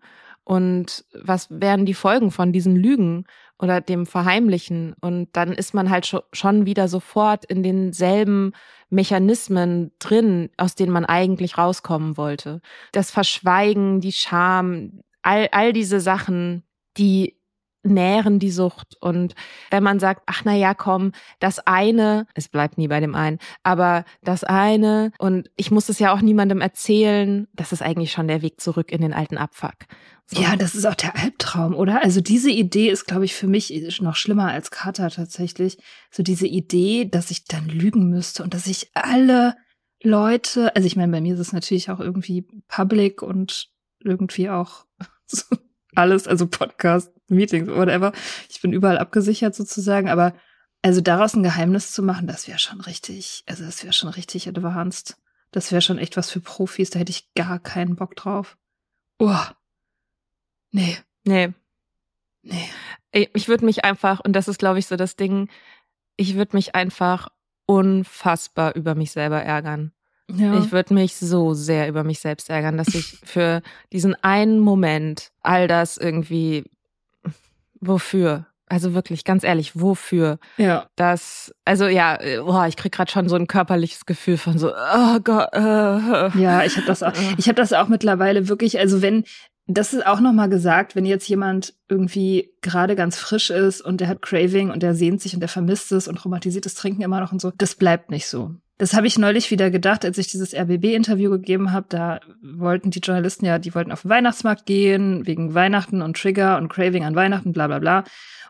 [0.50, 3.26] Und was wären die Folgen von diesen Lügen
[3.60, 4.96] oder dem Verheimlichen?
[5.00, 8.54] Und dann ist man halt schon wieder sofort in denselben
[8.90, 12.62] Mechanismen drin, aus denen man eigentlich rauskommen wollte.
[12.92, 16.64] Das Verschweigen, die Scham, all, all diese Sachen,
[16.98, 17.40] die
[17.84, 18.98] nähren die Sucht.
[19.00, 19.36] Und
[19.72, 23.40] wenn man sagt, ach na ja, komm, das eine, es bleibt nie bei dem einen,
[23.64, 28.28] aber das eine und ich muss es ja auch niemandem erzählen, das ist eigentlich schon
[28.28, 29.76] der Weg zurück in den alten Abfuck.
[30.26, 30.42] So.
[30.42, 32.04] Ja, das ist auch der Albtraum, oder?
[32.04, 35.80] Also diese Idee ist, glaube ich, für mich noch schlimmer als Kater tatsächlich.
[36.12, 39.56] So diese Idee, dass ich dann lügen müsste und dass ich alle
[40.04, 43.70] Leute, also ich meine, bei mir ist es natürlich auch irgendwie public und
[44.04, 44.86] irgendwie auch
[45.96, 48.12] alles, also Podcast, Meetings, whatever.
[48.50, 50.34] Ich bin überall abgesichert sozusagen, aber
[50.82, 54.48] also daraus ein Geheimnis zu machen, das wäre schon richtig, also das wäre schon richtig
[54.48, 55.18] advanced.
[55.52, 58.58] Das wäre schon echt was für Profis, da hätte ich gar keinen Bock drauf.
[59.18, 59.44] Oh.
[60.72, 60.98] Nee.
[61.26, 61.54] Nee.
[62.44, 62.70] Nee.
[63.12, 65.50] Ich würde mich einfach, und das ist, glaube ich, so das Ding,
[66.16, 67.30] ich würde mich einfach
[67.66, 69.92] unfassbar über mich selber ärgern.
[70.36, 70.60] Ja.
[70.60, 73.62] Ich würde mich so sehr über mich selbst ärgern, dass ich für
[73.92, 76.66] diesen einen Moment all das irgendwie,
[77.80, 78.46] wofür?
[78.68, 80.38] Also wirklich, ganz ehrlich, wofür?
[80.58, 80.88] Ja.
[80.96, 85.20] Das, also ja, boah, ich krieg gerade schon so ein körperliches Gefühl von so, oh
[85.24, 85.50] Gott.
[85.56, 89.24] Uh, ja, ich habe das auch, ich habe das auch mittlerweile wirklich, also wenn,
[89.66, 94.08] das ist auch nochmal gesagt, wenn jetzt jemand irgendwie gerade ganz frisch ist und der
[94.08, 97.20] hat Craving und der sehnt sich und der vermisst es und romantisiert das Trinken immer
[97.20, 98.54] noch und so, das bleibt nicht so.
[98.80, 101.88] Das habe ich neulich wieder gedacht, als ich dieses RBB-Interview gegeben habe.
[101.90, 106.58] Da wollten die Journalisten ja, die wollten auf den Weihnachtsmarkt gehen, wegen Weihnachten und Trigger
[106.58, 108.06] und Craving an Weihnachten, bla bla bla.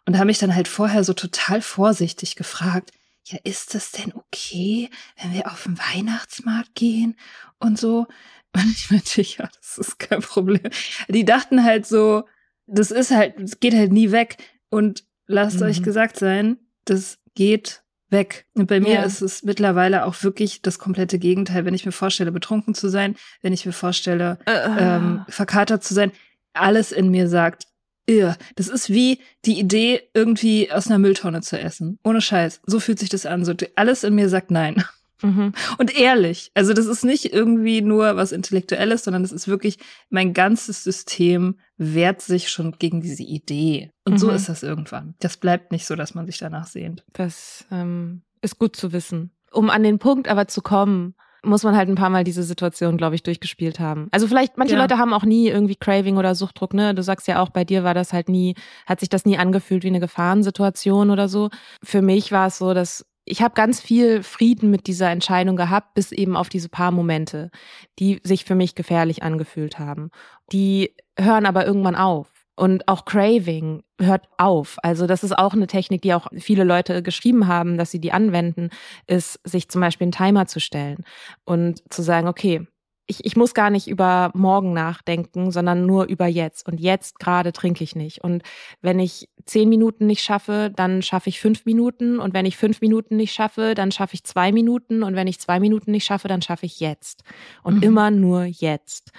[0.05, 2.91] Und haben mich dann halt vorher so total vorsichtig gefragt,
[3.25, 7.15] ja, ist das denn okay, wenn wir auf den Weihnachtsmarkt gehen
[7.59, 8.05] und so?
[8.55, 10.71] Und ich meinte, ja, das ist kein Problem.
[11.07, 12.23] Die dachten halt so,
[12.65, 14.38] das ist halt, es geht halt nie weg.
[14.69, 15.67] Und lasst mhm.
[15.67, 18.45] euch gesagt sein, das geht weg.
[18.53, 19.03] Und bei mir ja.
[19.03, 21.66] ist es mittlerweile auch wirklich das komplette Gegenteil.
[21.66, 24.80] Wenn ich mir vorstelle, betrunken zu sein, wenn ich mir vorstelle, uh.
[24.80, 26.12] ähm, verkatert zu sein,
[26.53, 27.68] alles in mir sagt,
[28.10, 28.36] Irr.
[28.55, 31.99] Das ist wie die Idee, irgendwie aus einer Mülltonne zu essen.
[32.03, 32.62] Ohne Scheiß.
[32.66, 33.45] So fühlt sich das an.
[33.45, 34.84] So, alles in mir sagt nein.
[35.22, 35.53] Mhm.
[35.78, 36.51] Und ehrlich.
[36.53, 39.78] Also das ist nicht irgendwie nur was Intellektuelles, sondern das ist wirklich,
[40.09, 43.91] mein ganzes System wehrt sich schon gegen diese Idee.
[44.05, 44.17] Und mhm.
[44.17, 45.15] so ist das irgendwann.
[45.20, 47.03] Das bleibt nicht so, dass man sich danach sehnt.
[47.13, 49.32] Das ähm, ist gut zu wissen.
[49.51, 52.97] Um an den Punkt aber zu kommen, muss man halt ein paar Mal diese Situation,
[52.97, 54.07] glaube ich, durchgespielt haben.
[54.11, 54.82] Also vielleicht, manche ja.
[54.82, 56.93] Leute haben auch nie irgendwie Craving oder Suchtdruck, ne?
[56.93, 58.55] Du sagst ja auch, bei dir war das halt nie,
[58.86, 61.49] hat sich das nie angefühlt wie eine Gefahrensituation oder so.
[61.84, 65.93] Für mich war es so, dass ich habe ganz viel Frieden mit dieser Entscheidung gehabt,
[65.93, 67.51] bis eben auf diese paar Momente,
[67.99, 70.09] die sich für mich gefährlich angefühlt haben.
[70.51, 72.28] Die hören aber irgendwann auf.
[72.55, 74.78] Und auch Craving hört auf.
[74.84, 78.11] Also das ist auch eine Technik, die auch viele Leute geschrieben haben, dass sie die
[78.11, 78.70] anwenden,
[79.07, 81.05] ist, sich zum Beispiel einen Timer zu stellen
[81.45, 82.67] und zu sagen, okay,
[83.09, 86.67] ich, ich muss gar nicht über morgen nachdenken, sondern nur über jetzt.
[86.67, 88.24] Und jetzt gerade trinke ich nicht.
[88.24, 88.43] Und
[88.82, 92.19] wenn ich zehn Minuten nicht schaffe, dann schaffe ich fünf Minuten.
[92.19, 95.03] Und wenn ich fünf Minuten nicht schaffe, dann schaffe ich zwei Minuten.
[95.03, 97.23] Und wenn ich zwei Minuten nicht schaffe, dann schaffe ich jetzt.
[97.63, 97.83] Und mhm.
[97.83, 99.11] immer nur jetzt.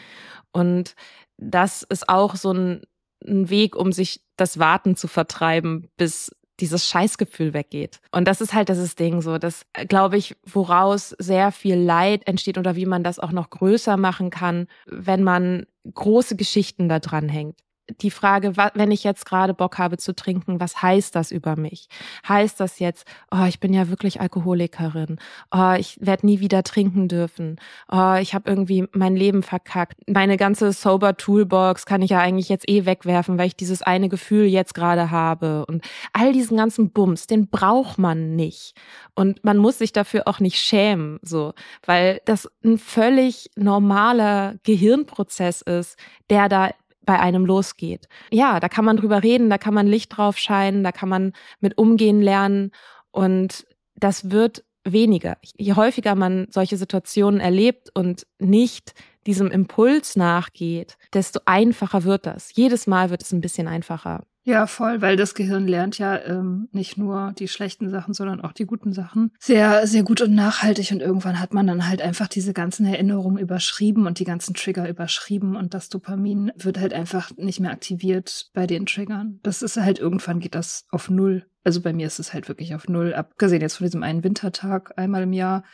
[0.53, 0.95] Und
[1.37, 2.83] das ist auch so ein,
[3.27, 8.01] ein Weg, um sich das Warten zu vertreiben, bis dieses Scheißgefühl weggeht.
[8.13, 12.59] Und das ist halt das Ding so, das glaube ich, woraus sehr viel Leid entsteht
[12.59, 17.29] oder wie man das auch noch größer machen kann, wenn man große Geschichten da dran
[17.29, 17.59] hängt.
[18.01, 21.89] Die Frage, wenn ich jetzt gerade Bock habe zu trinken, was heißt das über mich?
[22.29, 25.19] Heißt das jetzt, oh, ich bin ja wirklich Alkoholikerin,
[25.51, 27.61] oh, ich werde nie wieder trinken dürfen,
[27.91, 32.49] oh, ich habe irgendwie mein Leben verkackt, meine ganze Sober Toolbox kann ich ja eigentlich
[32.49, 35.67] jetzt eh wegwerfen, weil ich dieses eine Gefühl jetzt gerade habe.
[35.67, 38.75] Und all diesen ganzen Bums, den braucht man nicht.
[39.15, 41.53] Und man muss sich dafür auch nicht schämen, so,
[41.85, 45.99] weil das ein völlig normaler Gehirnprozess ist,
[46.31, 46.71] der da
[47.11, 48.07] bei einem losgeht.
[48.31, 51.33] Ja, da kann man drüber reden, da kann man Licht drauf scheinen, da kann man
[51.59, 52.71] mit umgehen lernen
[53.11, 55.37] und das wird weniger.
[55.57, 58.95] Je häufiger man solche Situationen erlebt und nicht
[59.27, 62.55] diesem Impuls nachgeht, desto einfacher wird das.
[62.55, 64.23] Jedes Mal wird es ein bisschen einfacher.
[64.43, 68.53] Ja, voll, weil das Gehirn lernt ja ähm, nicht nur die schlechten Sachen, sondern auch
[68.53, 69.33] die guten Sachen.
[69.39, 70.93] Sehr, sehr gut und nachhaltig.
[70.93, 74.89] Und irgendwann hat man dann halt einfach diese ganzen Erinnerungen überschrieben und die ganzen Trigger
[74.89, 79.41] überschrieben und das Dopamin wird halt einfach nicht mehr aktiviert bei den Triggern.
[79.43, 81.47] Das ist halt irgendwann geht das auf Null.
[81.63, 83.13] Also bei mir ist es halt wirklich auf Null.
[83.13, 85.65] Abgesehen jetzt von diesem einen Wintertag einmal im Jahr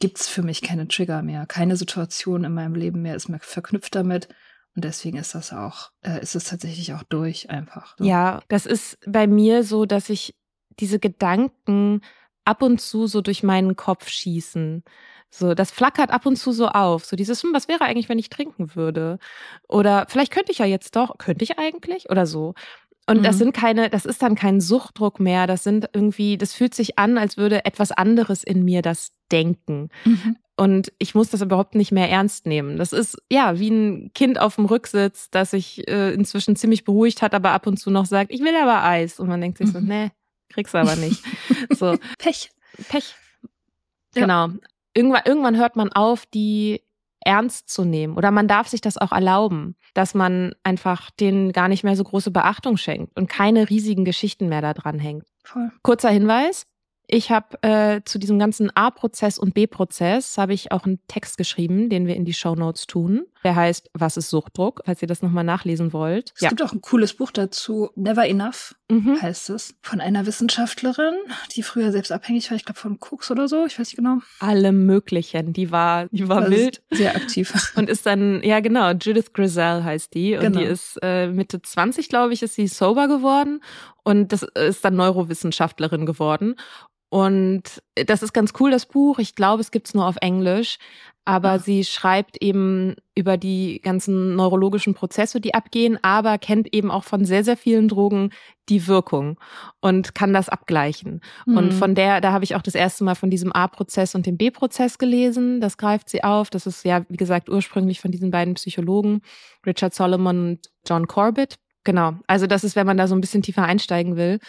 [0.00, 1.46] gibt's für mich keine Trigger mehr.
[1.46, 4.28] Keine Situation in meinem Leben mehr ist mehr verknüpft damit.
[4.74, 7.96] Und deswegen ist das auch, äh, ist es tatsächlich auch durch einfach.
[7.98, 8.04] So.
[8.04, 10.34] Ja, das ist bei mir so, dass ich
[10.80, 12.00] diese Gedanken
[12.44, 14.82] ab und zu so durch meinen Kopf schießen.
[15.30, 17.04] So, das flackert ab und zu so auf.
[17.04, 19.18] So dieses, hm, was wäre eigentlich, wenn ich trinken würde?
[19.68, 22.10] Oder vielleicht könnte ich ja jetzt doch, könnte ich eigentlich?
[22.10, 22.54] Oder so.
[23.06, 23.22] Und mhm.
[23.22, 25.46] das sind keine, das ist dann kein Suchtdruck mehr.
[25.46, 29.90] Das sind irgendwie, das fühlt sich an, als würde etwas anderes in mir das denken.
[30.04, 30.36] Mhm.
[30.56, 32.76] Und ich muss das überhaupt nicht mehr ernst nehmen.
[32.76, 37.22] Das ist ja wie ein Kind auf dem Rücksitz, das sich äh, inzwischen ziemlich beruhigt
[37.22, 39.18] hat, aber ab und zu noch sagt, ich will aber Eis.
[39.18, 39.88] Und man denkt sich so, mhm.
[39.88, 40.10] nee,
[40.48, 41.22] kriegst du aber nicht.
[41.70, 41.96] So.
[42.18, 42.50] Pech.
[42.88, 43.14] Pech.
[44.14, 44.22] Ja.
[44.22, 44.48] Genau.
[44.94, 46.82] Irgendwann, irgendwann hört man auf, die
[47.20, 48.16] ernst zu nehmen.
[48.16, 52.04] Oder man darf sich das auch erlauben, dass man einfach denen gar nicht mehr so
[52.04, 55.24] große Beachtung schenkt und keine riesigen Geschichten mehr da dran hängt.
[55.44, 55.70] Voll.
[55.82, 56.66] Kurzer Hinweis.
[57.06, 61.90] Ich habe äh, zu diesem ganzen A-Prozess und B-Prozess habe ich auch einen Text geschrieben,
[61.90, 63.26] den wir in die Show Notes tun.
[63.44, 66.32] Der heißt Was ist Suchtdruck, falls ihr das nochmal nachlesen wollt.
[66.34, 66.48] Es ja.
[66.48, 69.20] gibt auch ein cooles Buch dazu, Never Enough mhm.
[69.20, 71.14] heißt es, von einer Wissenschaftlerin,
[71.52, 74.18] die früher selbst abhängig war, ich glaube von Cooks oder so, ich weiß nicht genau.
[74.40, 76.82] Alle möglichen, die war, die war also wild.
[76.90, 77.72] Sehr aktiv.
[77.76, 80.36] Und ist dann, ja genau, Judith Grisel heißt die.
[80.36, 80.58] Und genau.
[80.60, 83.60] die ist äh, Mitte 20, glaube ich, ist sie sober geworden.
[84.02, 86.56] Und das ist dann Neurowissenschaftlerin geworden.
[87.14, 89.20] Und das ist ganz cool, das Buch.
[89.20, 90.78] Ich glaube, es gibt's nur auf Englisch.
[91.24, 91.60] Aber Ach.
[91.60, 97.24] sie schreibt eben über die ganzen neurologischen Prozesse, die abgehen, aber kennt eben auch von
[97.24, 98.30] sehr, sehr vielen Drogen
[98.68, 99.38] die Wirkung
[99.80, 101.20] und kann das abgleichen.
[101.46, 101.56] Mhm.
[101.56, 104.36] Und von der, da habe ich auch das erste Mal von diesem A-Prozess und dem
[104.36, 105.60] B-Prozess gelesen.
[105.60, 106.50] Das greift sie auf.
[106.50, 109.20] Das ist ja, wie gesagt, ursprünglich von diesen beiden Psychologen,
[109.64, 111.58] Richard Solomon und John Corbett.
[111.84, 112.14] Genau.
[112.26, 114.40] Also das ist, wenn man da so ein bisschen tiefer einsteigen will,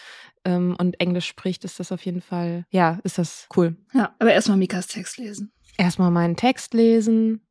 [0.45, 3.75] ähm, und Englisch spricht, ist das auf jeden Fall, ja, ist das cool.
[3.93, 5.51] Ja, aber erstmal Mikas Text lesen.
[5.77, 7.41] Erstmal meinen Text lesen.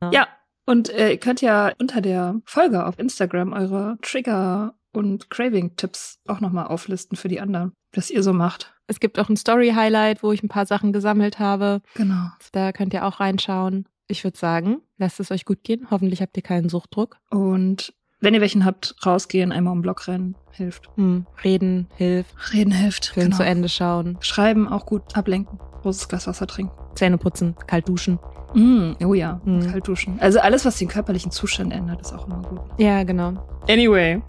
[0.00, 0.10] ja.
[0.12, 0.28] ja,
[0.66, 6.40] und äh, ihr könnt ja unter der Folge auf Instagram eure Trigger und Craving-Tipps auch
[6.40, 8.74] nochmal auflisten für die anderen, was ihr so macht.
[8.86, 11.80] Es gibt auch ein Story-Highlight, wo ich ein paar Sachen gesammelt habe.
[11.94, 12.28] Genau.
[12.52, 13.86] Da könnt ihr auch reinschauen.
[14.06, 15.88] Ich würde sagen, lasst es euch gut gehen.
[15.90, 17.16] Hoffentlich habt ihr keinen Suchtdruck.
[17.30, 20.88] Und wenn ihr welchen habt, rausgehen, einmal um Block rennen, hilft.
[20.96, 21.26] Hm.
[21.42, 22.34] Reden hilft.
[22.52, 23.06] Reden hilft.
[23.06, 23.36] Film genau.
[23.36, 24.16] zu Ende schauen.
[24.20, 25.58] Schreiben auch gut, ablenken.
[25.82, 26.74] Großes Glas Wasser trinken.
[26.94, 28.18] Zähne putzen, kalt duschen.
[28.54, 29.70] Mm, oh ja, mm.
[29.70, 30.18] kalt duschen.
[30.20, 32.60] Also alles, was den körperlichen Zustand ändert, ist auch immer gut.
[32.78, 33.46] Ja, genau.
[33.68, 34.22] Anyway.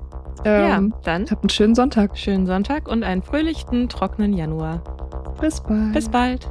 [0.44, 1.30] Ähm, ja, dann.
[1.30, 2.18] Habt einen schönen Sonntag.
[2.18, 4.84] Schönen Sonntag und einen fröhlichen, trockenen Januar.
[5.40, 5.94] Bis bald.
[5.94, 6.50] Bis bald.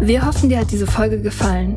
[0.00, 1.76] Wir hoffen, dir hat diese Folge gefallen.